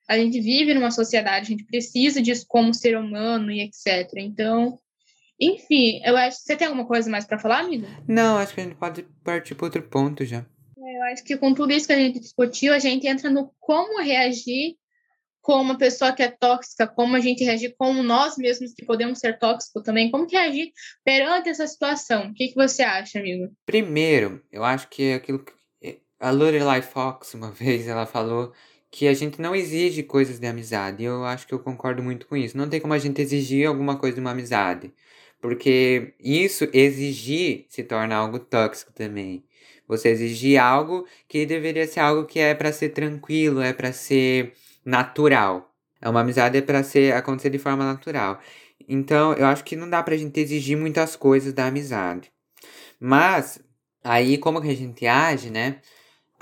a 0.07 0.17
gente 0.19 0.39
vive 0.39 0.75
numa 0.75 0.91
sociedade, 0.91 1.47
a 1.47 1.49
gente 1.49 1.65
precisa 1.65 2.21
disso 2.21 2.45
como 2.47 2.75
ser 2.75 2.95
humano 2.95 3.51
e 3.51 3.61
etc. 3.61 4.07
Então, 4.17 4.77
enfim, 5.45 6.01
eu 6.03 6.15
acho. 6.17 6.37
Você 6.37 6.55
tem 6.55 6.67
alguma 6.67 6.85
coisa 6.85 7.09
mais 7.09 7.25
para 7.25 7.39
falar, 7.39 7.59
amiga? 7.59 7.87
Não, 8.07 8.37
acho 8.37 8.53
que 8.53 8.61
a 8.61 8.63
gente 8.63 8.75
pode 8.75 9.03
partir 9.23 9.55
para 9.55 9.65
outro 9.65 9.83
ponto 9.83 10.25
já. 10.25 10.45
É, 10.77 10.97
eu 10.97 11.03
acho 11.03 11.23
que 11.23 11.37
com 11.37 11.53
tudo 11.53 11.71
isso 11.71 11.87
que 11.87 11.93
a 11.93 11.99
gente 11.99 12.19
discutiu, 12.19 12.73
a 12.73 12.79
gente 12.79 13.07
entra 13.07 13.29
no 13.29 13.51
como 13.59 14.01
reagir 14.01 14.75
com 15.41 15.61
uma 15.61 15.77
pessoa 15.77 16.13
que 16.13 16.23
é 16.23 16.29
tóxica, 16.29 16.87
como 16.87 17.17
a 17.17 17.19
gente 17.19 17.43
reagir 17.43 17.75
com 17.77 17.93
nós 18.01 18.37
mesmos 18.37 18.73
que 18.73 18.85
podemos 18.85 19.19
ser 19.19 19.37
tóxicos 19.37 19.83
também, 19.83 20.09
como 20.09 20.25
que 20.25 20.37
reagir 20.37 20.71
perante 21.03 21.49
essa 21.49 21.67
situação. 21.67 22.27
O 22.27 22.33
que, 22.33 22.47
que 22.47 22.55
você 22.55 22.81
acha, 22.81 23.19
amigo? 23.19 23.51
Primeiro, 23.65 24.41
eu 24.49 24.63
acho 24.63 24.87
que 24.87 25.03
é 25.03 25.15
aquilo 25.15 25.39
que 25.39 25.51
a 26.23 26.31
Lorelai 26.31 26.81
Fox, 26.81 27.33
uma 27.33 27.51
vez, 27.51 27.87
ela 27.87 28.05
falou 28.05 28.53
que 28.89 29.07
a 29.07 29.13
gente 29.13 29.41
não 29.41 29.55
exige 29.55 30.03
coisas 30.03 30.39
de 30.39 30.47
amizade. 30.47 31.03
E 31.03 31.05
eu 31.05 31.25
acho 31.25 31.45
que 31.45 31.53
eu 31.53 31.59
concordo 31.59 32.01
muito 32.01 32.27
com 32.27 32.37
isso. 32.37 32.57
Não 32.57 32.69
tem 32.69 32.79
como 32.79 32.93
a 32.93 32.99
gente 32.99 33.21
exigir 33.21 33.67
alguma 33.67 33.97
coisa 33.97 34.15
de 34.15 34.21
uma 34.21 34.31
amizade. 34.31 34.93
Porque 35.43 36.13
isso 36.21 36.69
exigir 36.71 37.65
se 37.67 37.83
torna 37.83 38.15
algo 38.15 38.39
tóxico 38.39 38.93
também. 38.93 39.43
Você 39.85 40.07
exigir 40.07 40.57
algo 40.57 41.05
que 41.27 41.45
deveria 41.45 41.85
ser 41.85 41.99
algo 41.99 42.25
que 42.25 42.39
é 42.39 42.55
para 42.55 42.71
ser 42.71 42.91
tranquilo, 42.91 43.59
é 43.59 43.73
para 43.73 43.91
ser 43.91 44.53
natural. 44.85 45.69
É 45.99 46.07
uma 46.07 46.21
amizade 46.21 46.57
é 46.57 46.61
para 46.61 46.81
ser 46.81 47.13
acontecer 47.13 47.49
de 47.49 47.59
forma 47.59 47.83
natural. 47.83 48.39
Então, 48.87 49.33
eu 49.33 49.45
acho 49.45 49.65
que 49.65 49.75
não 49.75 49.89
dá 49.89 50.01
pra 50.01 50.15
gente 50.15 50.39
exigir 50.39 50.77
muitas 50.77 51.17
coisas 51.17 51.51
da 51.51 51.67
amizade. 51.67 52.31
Mas 52.97 53.59
aí 54.01 54.37
como 54.37 54.61
que 54.61 54.69
a 54.69 54.75
gente 54.75 55.05
age, 55.05 55.49
né? 55.49 55.81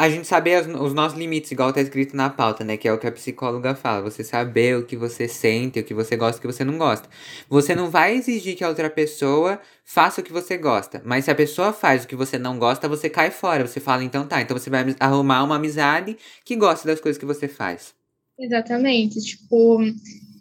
A 0.02 0.10
gente 0.10 0.26
saber 0.26 0.60
os, 0.60 0.82
os, 0.82 0.94
nossos 0.96 1.16
limites, 1.16 1.52
igual 1.52 1.72
tá 1.72 1.80
escrito 1.80 2.16
na 2.16 2.28
pauta, 2.28 2.64
né? 2.64 2.76
Que 2.76 2.88
é 2.88 2.92
o 2.92 2.98
que 2.98 3.06
a 3.06 3.12
psicóloga 3.12 3.76
fala. 3.76 4.02
Você 4.02 4.24
saber 4.24 4.76
o 4.76 4.84
que 4.84 4.98
você 4.98 5.28
sente, 5.28 5.80
o 5.80 5.84
que 5.84 5.94
você 5.94 6.18
gosta, 6.18 6.40
o 6.40 6.42
que 6.42 6.48
você 6.48 6.66
não 6.66 6.76
gosta. 6.76 7.08
Você 7.48 7.76
não 7.76 7.88
vai 7.88 8.16
exigir 8.16 8.56
que 8.56 8.64
a 8.64 8.68
outra 8.68 8.90
pessoa 8.90 9.62
faça 9.86 10.20
o 10.20 10.24
que 10.24 10.34
você 10.34 10.58
gosta. 10.58 11.04
Mas 11.06 11.26
se 11.26 11.32
a 11.32 11.36
pessoa 11.36 11.72
faz 11.72 12.04
o 12.04 12.08
que 12.08 12.16
você 12.16 12.40
não 12.40 12.58
gosta, 12.58 12.90
você 12.90 13.12
cai 13.12 13.30
fora. 13.30 13.68
Você 13.68 13.80
fala, 13.80 14.04
então 14.04 14.26
tá. 14.28 14.42
Então 14.42 14.58
você 14.58 14.72
vai 14.72 14.96
arrumar 15.00 15.44
uma 15.44 15.58
amizade 15.58 16.18
que 16.44 16.56
gosta 16.56 16.88
das 16.88 17.00
coisas 17.00 17.20
que 17.20 17.26
você 17.26 17.48
faz. 17.48 17.94
Exatamente. 18.40 19.22
Tipo, 19.22 19.84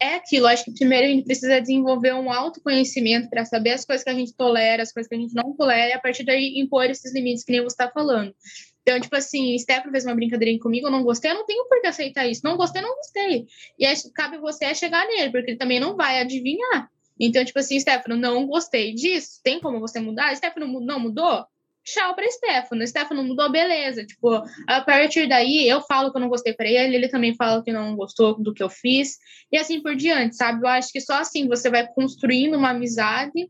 é 0.00 0.14
aquilo. 0.14 0.46
Acho 0.46 0.64
que 0.64 0.72
primeiro 0.72 1.04
a 1.04 1.10
gente 1.10 1.26
precisa 1.26 1.60
desenvolver 1.60 2.14
um 2.14 2.32
autoconhecimento 2.32 3.28
para 3.28 3.44
saber 3.44 3.72
as 3.72 3.84
coisas 3.84 4.02
que 4.02 4.08
a 4.08 4.14
gente 4.14 4.32
tolera, 4.32 4.82
as 4.82 4.90
coisas 4.90 5.06
que 5.06 5.14
a 5.14 5.18
gente 5.18 5.34
não 5.34 5.52
tolera, 5.54 5.90
e 5.90 5.92
a 5.92 6.00
partir 6.00 6.24
daí 6.24 6.58
impor 6.58 6.86
esses 6.86 7.12
limites 7.12 7.44
que 7.44 7.52
nem 7.52 7.60
você 7.60 7.74
está 7.74 7.90
falando. 7.90 8.34
Então, 8.90 9.00
tipo 9.00 9.14
assim, 9.14 9.56
Stefano 9.56 9.92
fez 9.92 10.04
uma 10.04 10.16
brincadeirinha 10.16 10.58
comigo, 10.58 10.88
eu 10.88 10.90
não 10.90 11.04
gostei, 11.04 11.30
eu 11.30 11.36
não 11.36 11.46
tenho 11.46 11.64
por 11.68 11.80
que 11.80 11.86
aceitar 11.86 12.26
isso. 12.26 12.40
Não 12.42 12.56
gostei, 12.56 12.82
não 12.82 12.96
gostei. 12.96 13.46
E 13.78 13.86
aí, 13.86 13.94
cabe 14.12 14.36
você 14.38 14.74
chegar 14.74 15.06
nele, 15.06 15.30
porque 15.30 15.52
ele 15.52 15.58
também 15.58 15.78
não 15.78 15.96
vai 15.96 16.20
adivinhar. 16.20 16.90
Então, 17.18 17.44
tipo 17.44 17.60
assim, 17.60 17.78
Stefano, 17.78 18.16
não 18.16 18.46
gostei 18.48 18.92
disso. 18.92 19.40
Tem 19.44 19.60
como 19.60 19.78
você 19.78 20.00
mudar? 20.00 20.34
Stefano 20.34 20.66
não 20.80 20.98
mudou? 20.98 21.46
Tchau 21.84 22.16
pra 22.16 22.28
Stefano. 22.28 22.84
Stefano 22.84 23.22
mudou, 23.22 23.48
beleza. 23.48 24.04
Tipo, 24.04 24.42
a 24.66 24.80
partir 24.80 25.28
daí, 25.28 25.68
eu 25.68 25.80
falo 25.82 26.10
que 26.10 26.16
eu 26.16 26.20
não 26.20 26.28
gostei 26.28 26.52
pra 26.52 26.66
ele, 26.66 26.96
ele 26.96 27.08
também 27.08 27.36
fala 27.36 27.62
que 27.62 27.70
não 27.70 27.94
gostou 27.94 28.42
do 28.42 28.52
que 28.52 28.62
eu 28.62 28.68
fiz. 28.68 29.18
E 29.52 29.56
assim 29.56 29.80
por 29.80 29.94
diante, 29.94 30.34
sabe? 30.34 30.66
Eu 30.66 30.68
acho 30.68 30.90
que 30.92 31.00
só 31.00 31.14
assim 31.14 31.46
você 31.46 31.70
vai 31.70 31.86
construindo 31.86 32.56
uma 32.56 32.70
amizade, 32.70 33.48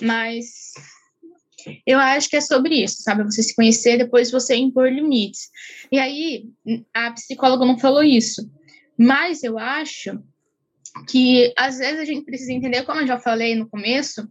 mas 0.00 0.72
eu 1.86 1.98
acho 1.98 2.28
que 2.28 2.36
é 2.36 2.40
sobre 2.40 2.84
isso, 2.84 3.02
sabe? 3.02 3.24
Você 3.24 3.42
se 3.42 3.54
conhecer, 3.54 3.98
depois 3.98 4.30
você 4.30 4.54
impor 4.56 4.90
limites. 4.90 5.50
E 5.90 5.98
aí, 5.98 6.44
a 6.94 7.12
psicóloga 7.12 7.64
não 7.64 7.78
falou 7.78 8.02
isso, 8.02 8.50
mas 8.96 9.42
eu 9.42 9.58
acho 9.58 10.22
que 11.08 11.52
às 11.56 11.78
vezes 11.78 12.00
a 12.00 12.04
gente 12.04 12.24
precisa 12.24 12.52
entender, 12.52 12.84
como 12.84 13.00
eu 13.00 13.06
já 13.06 13.18
falei 13.18 13.54
no 13.54 13.68
começo, 13.68 14.28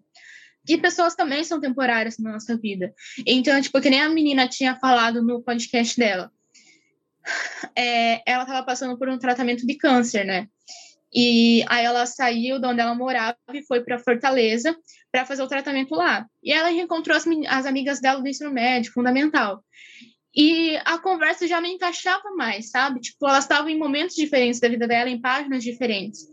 que 0.66 0.78
pessoas 0.78 1.16
também 1.16 1.44
são 1.44 1.62
temporárias 1.62 2.18
na 2.18 2.34
nossa 2.34 2.58
vida. 2.58 2.94
Então, 3.26 3.60
tipo, 3.62 3.80
que 3.80 3.90
nem 3.90 4.02
a 4.02 4.10
menina 4.10 4.48
tinha 4.48 4.76
falado 4.76 5.24
no 5.24 5.42
podcast 5.42 5.98
dela. 5.98 6.32
É, 7.76 8.22
ela 8.30 8.44
estava 8.44 8.66
passando 8.66 8.98
por 8.98 9.08
um 9.10 9.18
tratamento 9.18 9.66
de 9.66 9.76
câncer, 9.76 10.26
né? 10.26 10.48
E 11.14 11.64
aí 11.68 11.86
ela 11.86 12.06
saiu 12.06 12.60
de 12.60 12.68
onde 12.68 12.82
ela 12.82 12.94
morava 12.94 13.38
e 13.54 13.64
foi 13.66 13.82
para 13.82 14.00
Fortaleza 14.00 14.76
para 15.12 15.26
fazer 15.26 15.42
o 15.42 15.48
tratamento 15.48 15.96
lá. 15.96 16.26
E 16.44 16.52
ela 16.52 16.70
reencontrou 16.70 17.16
as, 17.16 17.26
as 17.48 17.66
amigas 17.66 18.02
dela 18.02 18.22
do 18.22 18.28
ensino 18.28 18.52
médio, 18.52 18.92
fundamental. 18.92 19.64
E 20.36 20.78
a 20.86 21.00
conversa 21.00 21.48
já 21.48 21.60
não 21.60 21.70
encaixava 21.70 22.30
mais, 22.36 22.70
sabe? 22.70 23.00
Tipo, 23.00 23.28
elas 23.28 23.46
estavam 23.46 23.70
em 23.70 23.78
momentos 23.78 24.16
diferentes 24.16 24.60
da 24.60 24.68
vida 24.68 24.88
dela, 24.88 25.10
em 25.10 25.20
páginas 25.20 25.64
diferentes. 25.64 26.28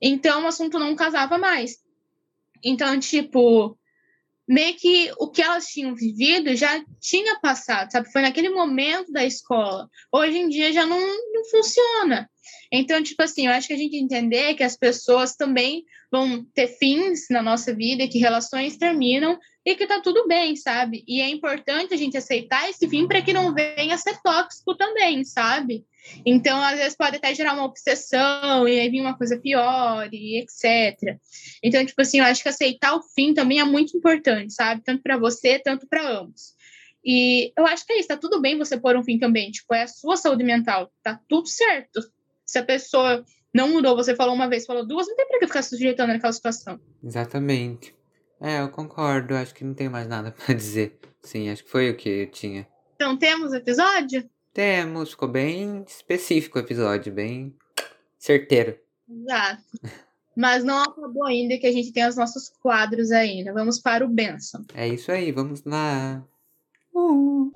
Então 0.00 0.44
o 0.44 0.46
assunto 0.46 0.78
não 0.78 0.96
casava 0.96 1.36
mais. 1.36 1.76
Então, 2.64 2.98
tipo, 2.98 3.76
meio 4.48 4.74
que 4.76 5.12
o 5.18 5.28
que 5.28 5.42
elas 5.42 5.66
tinham 5.66 5.94
vivido 5.94 6.54
já 6.56 6.82
tinha 7.00 7.38
passado, 7.40 7.90
sabe? 7.90 8.10
Foi 8.10 8.22
naquele 8.22 8.50
momento 8.50 9.12
da 9.12 9.24
escola. 9.24 9.88
Hoje 10.10 10.38
em 10.38 10.48
dia 10.48 10.72
já 10.72 10.86
não, 10.86 10.98
não 10.98 11.44
funciona. 11.50 12.30
Então, 12.70 13.02
tipo 13.02 13.22
assim, 13.22 13.46
eu 13.46 13.52
acho 13.52 13.68
que 13.68 13.74
a 13.74 13.78
gente 13.78 13.96
entender 13.96 14.54
que 14.54 14.62
as 14.62 14.76
pessoas 14.76 15.34
também 15.34 15.84
vão 16.10 16.44
ter 16.54 16.68
fins 16.68 17.26
na 17.30 17.42
nossa 17.42 17.74
vida, 17.74 18.06
que 18.08 18.18
relações 18.18 18.76
terminam 18.76 19.38
e 19.64 19.74
que 19.74 19.86
tá 19.86 20.00
tudo 20.00 20.26
bem, 20.26 20.56
sabe? 20.56 21.04
E 21.06 21.20
é 21.20 21.28
importante 21.28 21.94
a 21.94 21.96
gente 21.96 22.16
aceitar 22.16 22.68
esse 22.68 22.88
fim 22.88 23.06
para 23.06 23.22
que 23.22 23.32
não 23.32 23.54
venha 23.54 23.96
ser 23.96 24.20
tóxico 24.22 24.74
também, 24.74 25.24
sabe? 25.24 25.84
Então, 26.26 26.60
às 26.60 26.76
vezes 26.76 26.96
pode 26.96 27.16
até 27.16 27.34
gerar 27.34 27.54
uma 27.54 27.64
obsessão 27.64 28.66
e 28.66 28.78
aí 28.78 28.88
vir 28.90 29.00
uma 29.00 29.16
coisa 29.16 29.38
pior 29.38 30.08
e 30.12 30.40
etc. 30.40 31.16
Então, 31.62 31.84
tipo 31.86 32.00
assim, 32.02 32.18
eu 32.18 32.24
acho 32.24 32.42
que 32.42 32.48
aceitar 32.48 32.94
o 32.94 33.02
fim 33.02 33.32
também 33.32 33.60
é 33.60 33.64
muito 33.64 33.96
importante, 33.96 34.52
sabe? 34.52 34.82
Tanto 34.84 35.02
para 35.02 35.16
você, 35.16 35.58
tanto 35.58 35.86
para 35.86 36.06
ambos. 36.06 36.54
E 37.04 37.52
eu 37.56 37.66
acho 37.66 37.84
que 37.86 37.92
é 37.92 37.98
isso, 37.98 38.08
tá 38.08 38.16
tudo 38.16 38.40
bem 38.40 38.58
você 38.58 38.78
pôr 38.78 38.96
um 38.96 39.04
fim 39.04 39.18
também. 39.18 39.50
Tipo, 39.50 39.74
é 39.74 39.82
a 39.82 39.88
sua 39.88 40.16
saúde 40.16 40.44
mental, 40.44 40.92
tá 41.02 41.20
tudo 41.28 41.48
certo. 41.48 42.00
Se 42.52 42.58
a 42.58 42.62
pessoa 42.62 43.24
não 43.54 43.70
mudou, 43.70 43.96
você 43.96 44.14
falou 44.14 44.34
uma 44.34 44.46
vez, 44.46 44.66
falou 44.66 44.86
duas, 44.86 45.08
não 45.08 45.16
tem 45.16 45.26
pra 45.26 45.38
que 45.38 45.46
ficar 45.46 45.62
se 45.62 45.70
sujeitando 45.70 46.12
naquela 46.12 46.34
situação. 46.34 46.78
Exatamente. 47.02 47.94
É, 48.38 48.60
eu 48.60 48.68
concordo. 48.68 49.34
Acho 49.34 49.54
que 49.54 49.64
não 49.64 49.72
tem 49.72 49.88
mais 49.88 50.06
nada 50.06 50.32
pra 50.36 50.54
dizer. 50.54 50.98
Sim, 51.22 51.48
acho 51.48 51.64
que 51.64 51.70
foi 51.70 51.88
o 51.88 51.96
que 51.96 52.10
eu 52.10 52.30
tinha. 52.30 52.68
Então 52.94 53.16
temos 53.16 53.54
episódio? 53.54 54.28
Temos, 54.52 55.12
ficou 55.12 55.28
bem 55.28 55.82
específico 55.88 56.58
o 56.58 56.60
episódio, 56.60 57.10
bem 57.10 57.56
certeiro. 58.18 58.78
Exato. 59.08 59.62
Mas 60.36 60.62
não 60.62 60.82
acabou 60.82 61.24
ainda 61.24 61.56
que 61.56 61.66
a 61.66 61.72
gente 61.72 61.90
tem 61.90 62.06
os 62.06 62.16
nossos 62.16 62.50
quadros 62.60 63.12
ainda. 63.12 63.50
Vamos 63.54 63.80
para 63.80 64.04
o 64.04 64.08
Benção. 64.08 64.62
É 64.74 64.86
isso 64.86 65.10
aí, 65.10 65.32
vamos 65.32 65.64
lá. 65.64 66.22
Uh. 66.94 67.50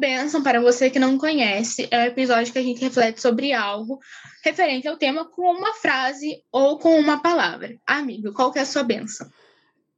Benção, 0.00 0.42
para 0.42 0.60
você 0.60 0.88
que 0.88 0.98
não 0.98 1.18
conhece, 1.18 1.86
é 1.90 2.04
o 2.04 2.06
episódio 2.06 2.52
que 2.52 2.58
a 2.58 2.62
gente 2.62 2.80
reflete 2.80 3.20
sobre 3.20 3.52
algo 3.52 3.98
referente 4.42 4.88
ao 4.88 4.96
tema 4.96 5.26
com 5.30 5.42
uma 5.42 5.74
frase 5.74 6.42
ou 6.50 6.78
com 6.78 6.98
uma 6.98 7.20
palavra. 7.20 7.76
Amigo, 7.86 8.32
qual 8.32 8.50
que 8.50 8.58
é 8.58 8.62
a 8.62 8.66
sua 8.66 8.82
benção? 8.82 9.28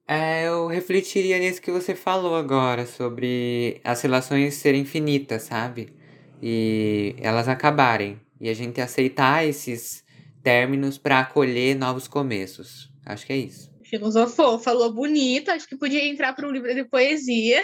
É, 0.08 0.48
eu 0.48 0.66
refletiria 0.66 1.38
nisso 1.38 1.62
que 1.62 1.70
você 1.70 1.94
falou 1.94 2.34
agora, 2.34 2.84
sobre 2.84 3.80
as 3.84 4.02
relações 4.02 4.54
serem 4.54 4.84
finitas, 4.84 5.44
sabe? 5.44 5.94
E 6.42 7.14
elas 7.18 7.46
acabarem. 7.46 8.20
E 8.40 8.48
a 8.48 8.54
gente 8.54 8.80
aceitar 8.80 9.46
esses 9.46 10.02
términos 10.42 10.98
para 10.98 11.20
acolher 11.20 11.76
novos 11.76 12.08
começos. 12.08 12.90
Acho 13.06 13.24
que 13.24 13.32
é 13.32 13.36
isso. 13.36 13.70
Filosofou, 13.84 14.58
falou 14.58 14.92
bonito, 14.92 15.50
acho 15.50 15.68
que 15.68 15.76
podia 15.76 16.04
entrar 16.04 16.32
para 16.32 16.48
um 16.48 16.50
livro 16.50 16.74
de 16.74 16.82
poesia. 16.82 17.62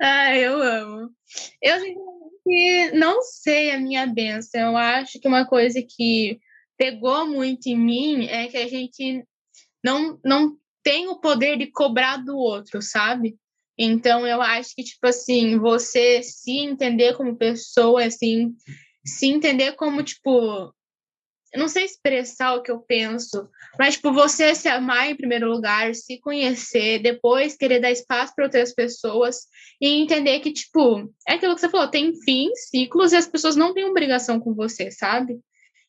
Ah, 0.00 0.36
eu 0.36 0.62
amo. 0.62 1.10
Eu 1.62 1.80
que 2.48 2.90
não 2.94 3.22
sei 3.22 3.70
a 3.70 3.78
minha 3.78 4.06
benção. 4.06 4.72
Eu 4.72 4.76
acho 4.76 5.20
que 5.20 5.28
uma 5.28 5.46
coisa 5.46 5.82
que 5.82 6.40
pegou 6.76 7.26
muito 7.26 7.66
em 7.66 7.76
mim 7.76 8.26
é 8.26 8.46
que 8.48 8.56
a 8.56 8.68
gente 8.68 9.24
não, 9.84 10.18
não 10.24 10.56
tem 10.82 11.08
o 11.08 11.20
poder 11.20 11.58
de 11.58 11.66
cobrar 11.66 12.16
do 12.16 12.36
outro, 12.36 12.80
sabe? 12.80 13.36
Então 13.76 14.26
eu 14.26 14.40
acho 14.40 14.74
que 14.74 14.82
tipo 14.82 15.06
assim, 15.06 15.58
você 15.58 16.22
se 16.22 16.58
entender 16.58 17.16
como 17.16 17.36
pessoa, 17.36 18.04
assim, 18.04 18.54
se 19.04 19.26
entender 19.26 19.72
como 19.72 20.02
tipo 20.02 20.72
eu 21.52 21.60
não 21.60 21.68
sei 21.68 21.84
expressar 21.84 22.54
o 22.54 22.62
que 22.62 22.70
eu 22.70 22.80
penso, 22.80 23.48
mas 23.78 23.94
tipo, 23.94 24.12
você 24.12 24.54
se 24.54 24.68
amar 24.68 25.10
em 25.10 25.16
primeiro 25.16 25.48
lugar, 25.48 25.94
se 25.94 26.18
conhecer, 26.20 27.00
depois 27.00 27.56
querer 27.56 27.80
dar 27.80 27.90
espaço 27.90 28.34
para 28.34 28.44
outras 28.44 28.74
pessoas 28.74 29.46
e 29.80 30.02
entender 30.02 30.40
que, 30.40 30.52
tipo, 30.52 31.12
é 31.26 31.34
aquilo 31.34 31.54
que 31.54 31.60
você 31.60 31.68
falou, 31.68 31.88
tem 31.88 32.14
fim, 32.22 32.54
ciclos, 32.54 33.12
e 33.12 33.16
as 33.16 33.26
pessoas 33.26 33.56
não 33.56 33.72
têm 33.72 33.84
obrigação 33.84 34.38
com 34.38 34.54
você, 34.54 34.90
sabe? 34.90 35.38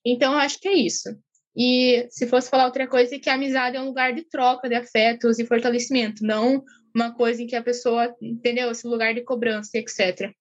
Então, 0.05 0.33
eu 0.33 0.39
acho 0.39 0.59
que 0.59 0.67
é 0.67 0.73
isso. 0.73 1.09
E 1.55 2.07
se 2.09 2.25
fosse 2.27 2.49
falar 2.49 2.65
outra 2.65 2.87
coisa, 2.87 3.15
é 3.15 3.19
que 3.19 3.29
a 3.29 3.33
amizade 3.33 3.75
é 3.75 3.81
um 3.81 3.87
lugar 3.87 4.13
de 4.13 4.23
troca 4.23 4.69
de 4.69 4.75
afetos 4.75 5.39
e 5.39 5.45
fortalecimento, 5.45 6.23
não 6.23 6.63
uma 6.95 7.13
coisa 7.13 7.41
em 7.41 7.47
que 7.47 7.55
a 7.55 7.63
pessoa, 7.63 8.15
entendeu? 8.21 8.71
Esse 8.71 8.87
lugar 8.87 9.13
de 9.13 9.21
cobrança, 9.21 9.77
etc. 9.77 10.31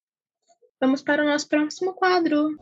Vamos 0.81 1.03
para 1.03 1.23
o 1.23 1.27
nosso 1.27 1.49
próximo 1.49 1.93
quadro. 1.95 2.57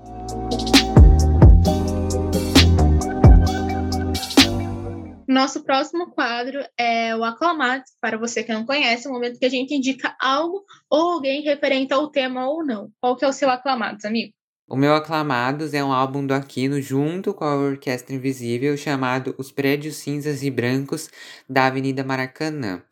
Nosso 5.28 5.64
próximo 5.64 6.10
quadro 6.12 6.64
é 6.78 7.14
o 7.16 7.24
Aclamados. 7.24 7.90
Para 8.00 8.16
você 8.16 8.44
que 8.44 8.52
não 8.52 8.64
conhece, 8.64 9.06
é 9.06 9.10
o 9.10 9.12
momento 9.12 9.38
que 9.38 9.46
a 9.46 9.50
gente 9.50 9.74
indica 9.74 10.16
algo 10.20 10.64
ou 10.88 11.12
alguém 11.12 11.42
referente 11.42 11.92
ao 11.92 12.10
tema 12.10 12.48
ou 12.48 12.64
não. 12.64 12.90
Qual 13.00 13.16
que 13.16 13.24
é 13.24 13.28
o 13.28 13.32
seu 13.32 13.50
Aclamados, 13.50 14.04
amigo? 14.04 14.32
O 14.68 14.76
meu 14.76 14.94
Aclamados 14.94 15.74
é 15.74 15.84
um 15.84 15.92
álbum 15.92 16.26
do 16.26 16.34
Aquino 16.34 16.80
junto 16.80 17.32
com 17.32 17.44
a 17.44 17.54
Orquestra 17.56 18.14
Invisível 18.14 18.76
chamado 18.76 19.34
Os 19.38 19.52
Prédios 19.52 19.96
Cinzas 19.96 20.42
e 20.42 20.50
Brancos 20.50 21.08
da 21.48 21.66
Avenida 21.66 22.02
Maracanã. 22.02 22.82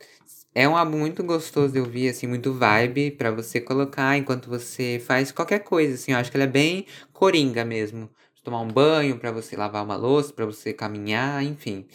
É 0.55 0.69
um 0.69 0.77
álbum 0.77 0.99
muito 0.99 1.25
gostoso 1.25 1.73
de 1.73 1.81
ouvir, 1.81 2.09
assim, 2.09 2.29
muito 2.29 2.53
vibe 2.53 3.11
para 3.11 3.33
você 3.33 3.61
colocar 3.61 4.17
enquanto 4.17 4.49
você 4.49 5.03
faz 5.05 5.33
qualquer 5.33 5.61
coisa, 5.61 5.95
assim. 5.95 6.13
Eu 6.13 6.19
acho 6.19 6.31
que 6.31 6.37
ele 6.37 6.45
é 6.45 6.49
bem 6.49 6.87
coringa 7.13 7.65
mesmo. 7.65 8.09
Tomar 8.45 8.61
um 8.61 8.69
banho, 8.69 9.19
para 9.19 9.33
você 9.33 9.57
lavar 9.57 9.83
uma 9.83 9.97
louça, 9.97 10.33
para 10.33 10.45
você 10.45 10.73
caminhar, 10.73 11.43
enfim. 11.43 11.87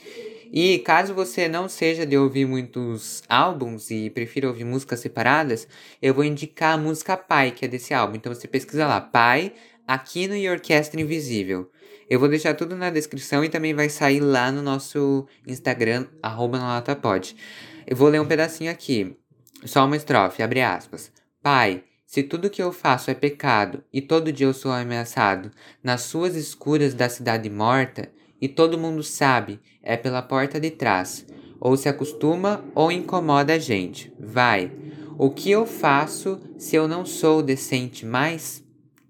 E 0.51 0.79
caso 0.79 1.13
você 1.13 1.47
não 1.47 1.69
seja 1.69 2.07
de 2.07 2.17
ouvir 2.17 2.45
muitos 2.45 3.21
álbuns 3.29 3.91
e 3.91 4.09
prefira 4.09 4.47
ouvir 4.47 4.63
músicas 4.63 4.99
separadas, 4.99 5.67
eu 6.01 6.11
vou 6.11 6.23
indicar 6.23 6.73
a 6.73 6.77
música 6.77 7.15
Pai, 7.15 7.51
que 7.51 7.65
é 7.65 7.67
desse 7.67 7.93
álbum. 7.93 8.15
Então 8.15 8.33
você 8.33 8.47
pesquisa 8.47 8.87
lá, 8.87 8.99
Pai, 8.99 9.53
Aquino 9.87 10.35
e 10.35 10.49
Orquestra 10.49 10.99
Invisível. 10.99 11.69
Eu 12.09 12.19
vou 12.19 12.27
deixar 12.27 12.55
tudo 12.55 12.75
na 12.75 12.89
descrição 12.89 13.45
e 13.45 13.49
também 13.49 13.75
vai 13.75 13.87
sair 13.87 14.19
lá 14.19 14.51
no 14.51 14.63
nosso 14.63 15.27
Instagram, 15.45 16.07
arroba 16.23 16.83
Eu 17.85 17.95
vou 17.95 18.09
ler 18.09 18.19
um 18.19 18.25
pedacinho 18.25 18.71
aqui. 18.71 19.15
Só 19.65 19.85
uma 19.85 19.95
estrofe, 19.95 20.41
abre 20.41 20.61
aspas. 20.61 21.11
Pai, 21.43 21.83
se 22.09 22.23
tudo 22.23 22.49
que 22.49 22.59
eu 22.59 22.71
faço 22.71 23.11
é 23.11 23.13
pecado 23.13 23.83
e 23.93 24.01
todo 24.01 24.31
dia 24.31 24.47
eu 24.47 24.53
sou 24.53 24.71
ameaçado 24.71 25.51
nas 25.83 26.01
suas 26.01 26.35
escuras 26.35 26.95
da 26.95 27.07
cidade 27.07 27.47
morta, 27.51 28.09
e 28.41 28.47
todo 28.47 28.79
mundo 28.79 29.03
sabe, 29.03 29.59
é 29.83 29.95
pela 29.95 30.23
porta 30.23 30.59
de 30.59 30.71
trás. 30.71 31.23
Ou 31.59 31.77
se 31.77 31.87
acostuma 31.87 32.65
ou 32.73 32.91
incomoda 32.91 33.53
a 33.53 33.59
gente. 33.59 34.11
Vai. 34.19 34.71
O 35.19 35.29
que 35.29 35.51
eu 35.51 35.67
faço 35.67 36.41
se 36.57 36.75
eu 36.75 36.87
não 36.87 37.05
sou 37.05 37.43
decente 37.43 38.07
mais? 38.07 38.63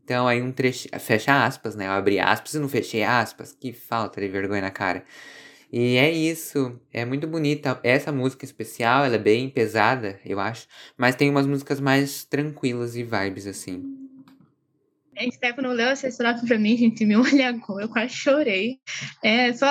Então 0.03 0.27
aí 0.27 0.41
um 0.41 0.51
trecho. 0.51 0.89
Fecha 0.99 1.45
aspas, 1.45 1.77
né? 1.77 1.87
Eu 1.87 1.91
abri 1.91 2.19
aspas 2.19 2.55
e 2.55 2.59
não 2.59 2.67
fechei 2.67 3.03
aspas. 3.03 3.55
Que 3.57 3.71
falta 3.71 4.19
de 4.19 4.27
vergonha 4.27 4.63
na 4.63 4.71
cara. 4.71 5.05
E 5.71 5.97
é 5.97 6.11
isso. 6.11 6.79
É 6.91 7.05
muito 7.05 7.27
bonita. 7.27 7.79
Essa 7.83 8.11
música 8.11 8.43
especial, 8.43 9.05
ela 9.05 9.15
é 9.15 9.19
bem 9.19 9.49
pesada, 9.49 10.19
eu 10.25 10.39
acho. 10.39 10.67
Mas 10.97 11.15
tem 11.15 11.29
umas 11.29 11.45
músicas 11.45 11.79
mais 11.79 12.23
tranquilas 12.25 12.95
e 12.95 13.03
vibes, 13.03 13.45
assim. 13.45 13.99
A 15.15 15.31
Stefano 15.31 15.73
leu 15.73 15.89
essa 15.89 16.07
história 16.07 16.39
pra 16.47 16.57
mim, 16.57 16.77
gente, 16.77 17.05
me 17.05 17.17
olhou, 17.17 17.81
eu 17.81 17.89
quase 17.89 18.13
chorei. 18.13 18.79
É 19.21 19.51
só, 19.51 19.67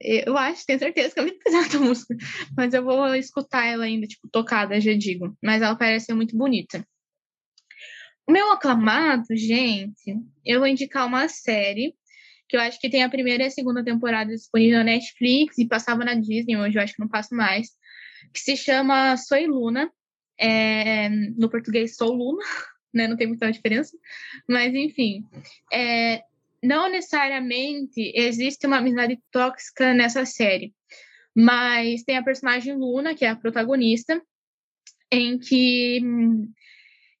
eu 0.00 0.38
acho, 0.38 0.64
tenho 0.64 0.78
certeza 0.78 1.12
que 1.12 1.20
é 1.20 1.22
muito 1.22 1.38
pesada 1.38 1.76
a 1.76 1.80
música, 1.80 2.16
mas 2.56 2.72
eu 2.72 2.82
vou 2.82 3.14
escutar 3.14 3.66
ela 3.66 3.84
ainda, 3.84 4.06
tipo, 4.06 4.26
tocada, 4.32 4.80
já 4.80 4.94
digo. 4.94 5.36
Mas 5.44 5.60
ela 5.60 5.76
parece 5.76 6.14
muito 6.14 6.34
bonita. 6.34 6.82
O 8.26 8.32
meu 8.32 8.50
aclamado, 8.50 9.26
gente, 9.32 10.16
eu 10.44 10.60
vou 10.60 10.66
indicar 10.66 11.06
uma 11.06 11.28
série 11.28 11.94
que 12.48 12.56
eu 12.56 12.60
acho 12.60 12.78
que 12.80 12.90
tem 12.90 13.02
a 13.02 13.08
primeira 13.08 13.44
e 13.44 13.46
a 13.46 13.50
segunda 13.50 13.84
temporada 13.84 14.32
disponível 14.32 14.78
na 14.78 14.84
Netflix 14.84 15.58
e 15.58 15.66
passava 15.66 16.04
na 16.04 16.14
Disney, 16.14 16.56
hoje 16.56 16.78
eu 16.78 16.82
acho 16.82 16.94
que 16.94 17.00
não 17.00 17.08
passo 17.08 17.34
mais, 17.34 17.68
que 18.32 18.40
se 18.40 18.56
chama 18.56 19.16
Soy 19.16 19.46
Luna, 19.46 19.90
é, 20.38 21.08
no 21.08 21.50
português 21.50 21.96
Sou 21.96 22.12
Luna, 22.12 22.42
né? 22.92 23.08
Não 23.08 23.16
tem 23.16 23.26
muita 23.26 23.50
diferença. 23.50 23.96
Mas, 24.48 24.74
enfim, 24.74 25.24
é, 25.72 26.22
não 26.62 26.90
necessariamente 26.90 28.12
existe 28.14 28.66
uma 28.66 28.78
amizade 28.78 29.18
tóxica 29.30 29.94
nessa 29.94 30.24
série. 30.24 30.74
Mas 31.34 32.02
tem 32.02 32.16
a 32.16 32.22
personagem 32.22 32.76
Luna, 32.76 33.14
que 33.14 33.24
é 33.24 33.28
a 33.28 33.36
protagonista, 33.36 34.22
em 35.10 35.38
que 35.38 36.00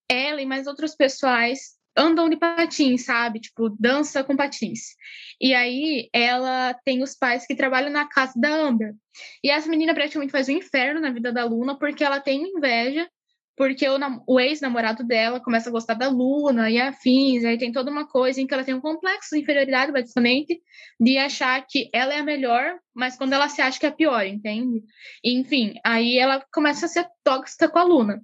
ela 0.08 0.40
e 0.40 0.46
mais 0.46 0.66
outros 0.66 0.94
pessoais 0.94 1.75
andam 1.96 2.28
de 2.28 2.36
patins, 2.36 3.04
sabe? 3.04 3.40
Tipo, 3.40 3.70
dança 3.78 4.22
com 4.22 4.36
patins. 4.36 4.94
E 5.40 5.54
aí 5.54 6.08
ela 6.12 6.74
tem 6.84 7.02
os 7.02 7.14
pais 7.14 7.46
que 7.46 7.54
trabalham 7.54 7.90
na 7.90 8.08
casa 8.08 8.32
da 8.36 8.50
Amber. 8.50 8.94
E 9.42 9.50
essa 9.50 9.68
menina 9.68 9.94
praticamente 9.94 10.32
faz 10.32 10.48
um 10.48 10.52
inferno 10.52 11.00
na 11.00 11.10
vida 11.10 11.32
da 11.32 11.44
Luna 11.44 11.78
porque 11.78 12.04
ela 12.04 12.20
tem 12.20 12.42
inveja 12.42 13.08
porque 13.56 13.88
o, 13.88 13.96
o 14.26 14.38
ex-namorado 14.38 15.02
dela 15.02 15.40
começa 15.40 15.70
a 15.70 15.72
gostar 15.72 15.94
da 15.94 16.08
Luna 16.08 16.70
e 16.70 16.78
afins, 16.78 17.42
aí 17.42 17.56
tem 17.56 17.72
toda 17.72 17.90
uma 17.90 18.06
coisa 18.06 18.40
em 18.40 18.46
que 18.46 18.52
ela 18.52 18.62
tem 18.62 18.74
um 18.74 18.80
complexo 18.80 19.34
de 19.34 19.40
inferioridade, 19.40 19.90
basicamente, 19.90 20.60
de 21.00 21.16
achar 21.16 21.64
que 21.66 21.88
ela 21.92 22.14
é 22.14 22.18
a 22.18 22.22
melhor, 22.22 22.78
mas 22.94 23.16
quando 23.16 23.32
ela 23.32 23.48
se 23.48 23.62
acha 23.62 23.80
que 23.80 23.86
é 23.86 23.88
a 23.88 23.92
pior, 23.92 24.26
entende? 24.26 24.82
Enfim, 25.24 25.74
aí 25.82 26.18
ela 26.18 26.44
começa 26.52 26.84
a 26.84 26.88
ser 26.88 27.06
tóxica 27.24 27.68
com 27.68 27.78
a 27.78 27.84
Luna. 27.84 28.20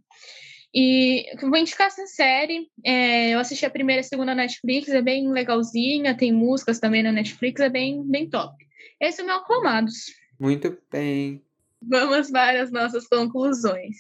E 0.75 1.27
vou 1.41 1.57
indicar 1.57 1.89
essa 1.89 2.07
série. 2.07 2.69
É, 2.85 3.31
eu 3.31 3.39
assisti 3.39 3.67
a 3.67 3.71
primeira 3.71 4.01
e 4.01 4.05
a 4.05 4.05
segunda 4.05 4.35
na 4.35 4.43
Netflix, 4.43 4.89
é 4.89 5.03
bem 5.03 5.31
legalzinha, 5.31 6.17
tem 6.17 6.33
músicas 6.33 6.79
também 6.79 7.03
na 7.03 7.13
Netflix, 7.13 7.61
é 7.61 7.69
bem, 7.69 8.03
bem 8.05 8.29
top. 8.29 8.55
Esse 9.01 9.21
é 9.21 9.25
o 9.25 9.27
meu 9.27 9.37
aclamados. 9.37 10.07
Muito 10.39 10.77
bem. 10.91 11.43
Vamos 11.83 12.31
para 12.31 12.63
as 12.63 12.71
nossas 12.71 13.07
conclusões. 13.09 13.97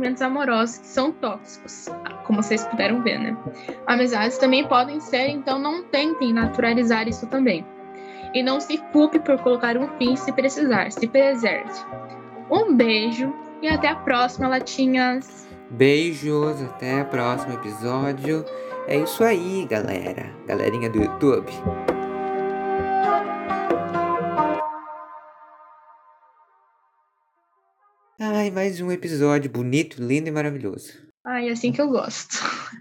relacionamentos 0.00 0.22
amorosos 0.22 0.78
que 0.78 0.86
são 0.86 1.12
tóxicos, 1.12 1.86
como 2.26 2.42
vocês 2.42 2.64
puderam 2.66 3.02
ver, 3.02 3.18
né? 3.18 3.36
Amizades 3.86 4.38
também 4.38 4.66
podem 4.66 4.98
ser, 5.00 5.28
então 5.28 5.58
não 5.58 5.84
tentem 5.84 6.32
naturalizar 6.32 7.06
isso 7.06 7.26
também. 7.26 7.64
E 8.32 8.42
não 8.42 8.60
se 8.60 8.78
culpe 8.92 9.18
por 9.18 9.38
colocar 9.42 9.76
um 9.76 9.88
fim 9.98 10.14
se 10.14 10.32
precisar, 10.32 10.92
se 10.92 11.06
preserve. 11.08 11.72
Um 12.50 12.76
beijo 12.76 13.34
e 13.60 13.68
até 13.68 13.88
a 13.88 13.96
próxima, 13.96 14.48
latinhas! 14.48 15.48
Beijos, 15.70 16.62
até 16.62 17.02
o 17.02 17.06
próximo 17.06 17.54
episódio. 17.54 18.44
É 18.86 18.96
isso 18.96 19.22
aí, 19.22 19.66
galera. 19.66 20.34
Galerinha 20.46 20.88
do 20.88 20.98
YouTube. 20.98 21.52
Ai, 28.18 28.50
mais 28.50 28.80
um 28.80 28.90
episódio 28.90 29.50
bonito, 29.50 30.02
lindo 30.02 30.28
e 30.28 30.32
maravilhoso. 30.32 30.92
Ai, 31.24 31.48
assim 31.48 31.72
que 31.72 31.80
eu 31.80 31.88
gosto. 31.88 32.38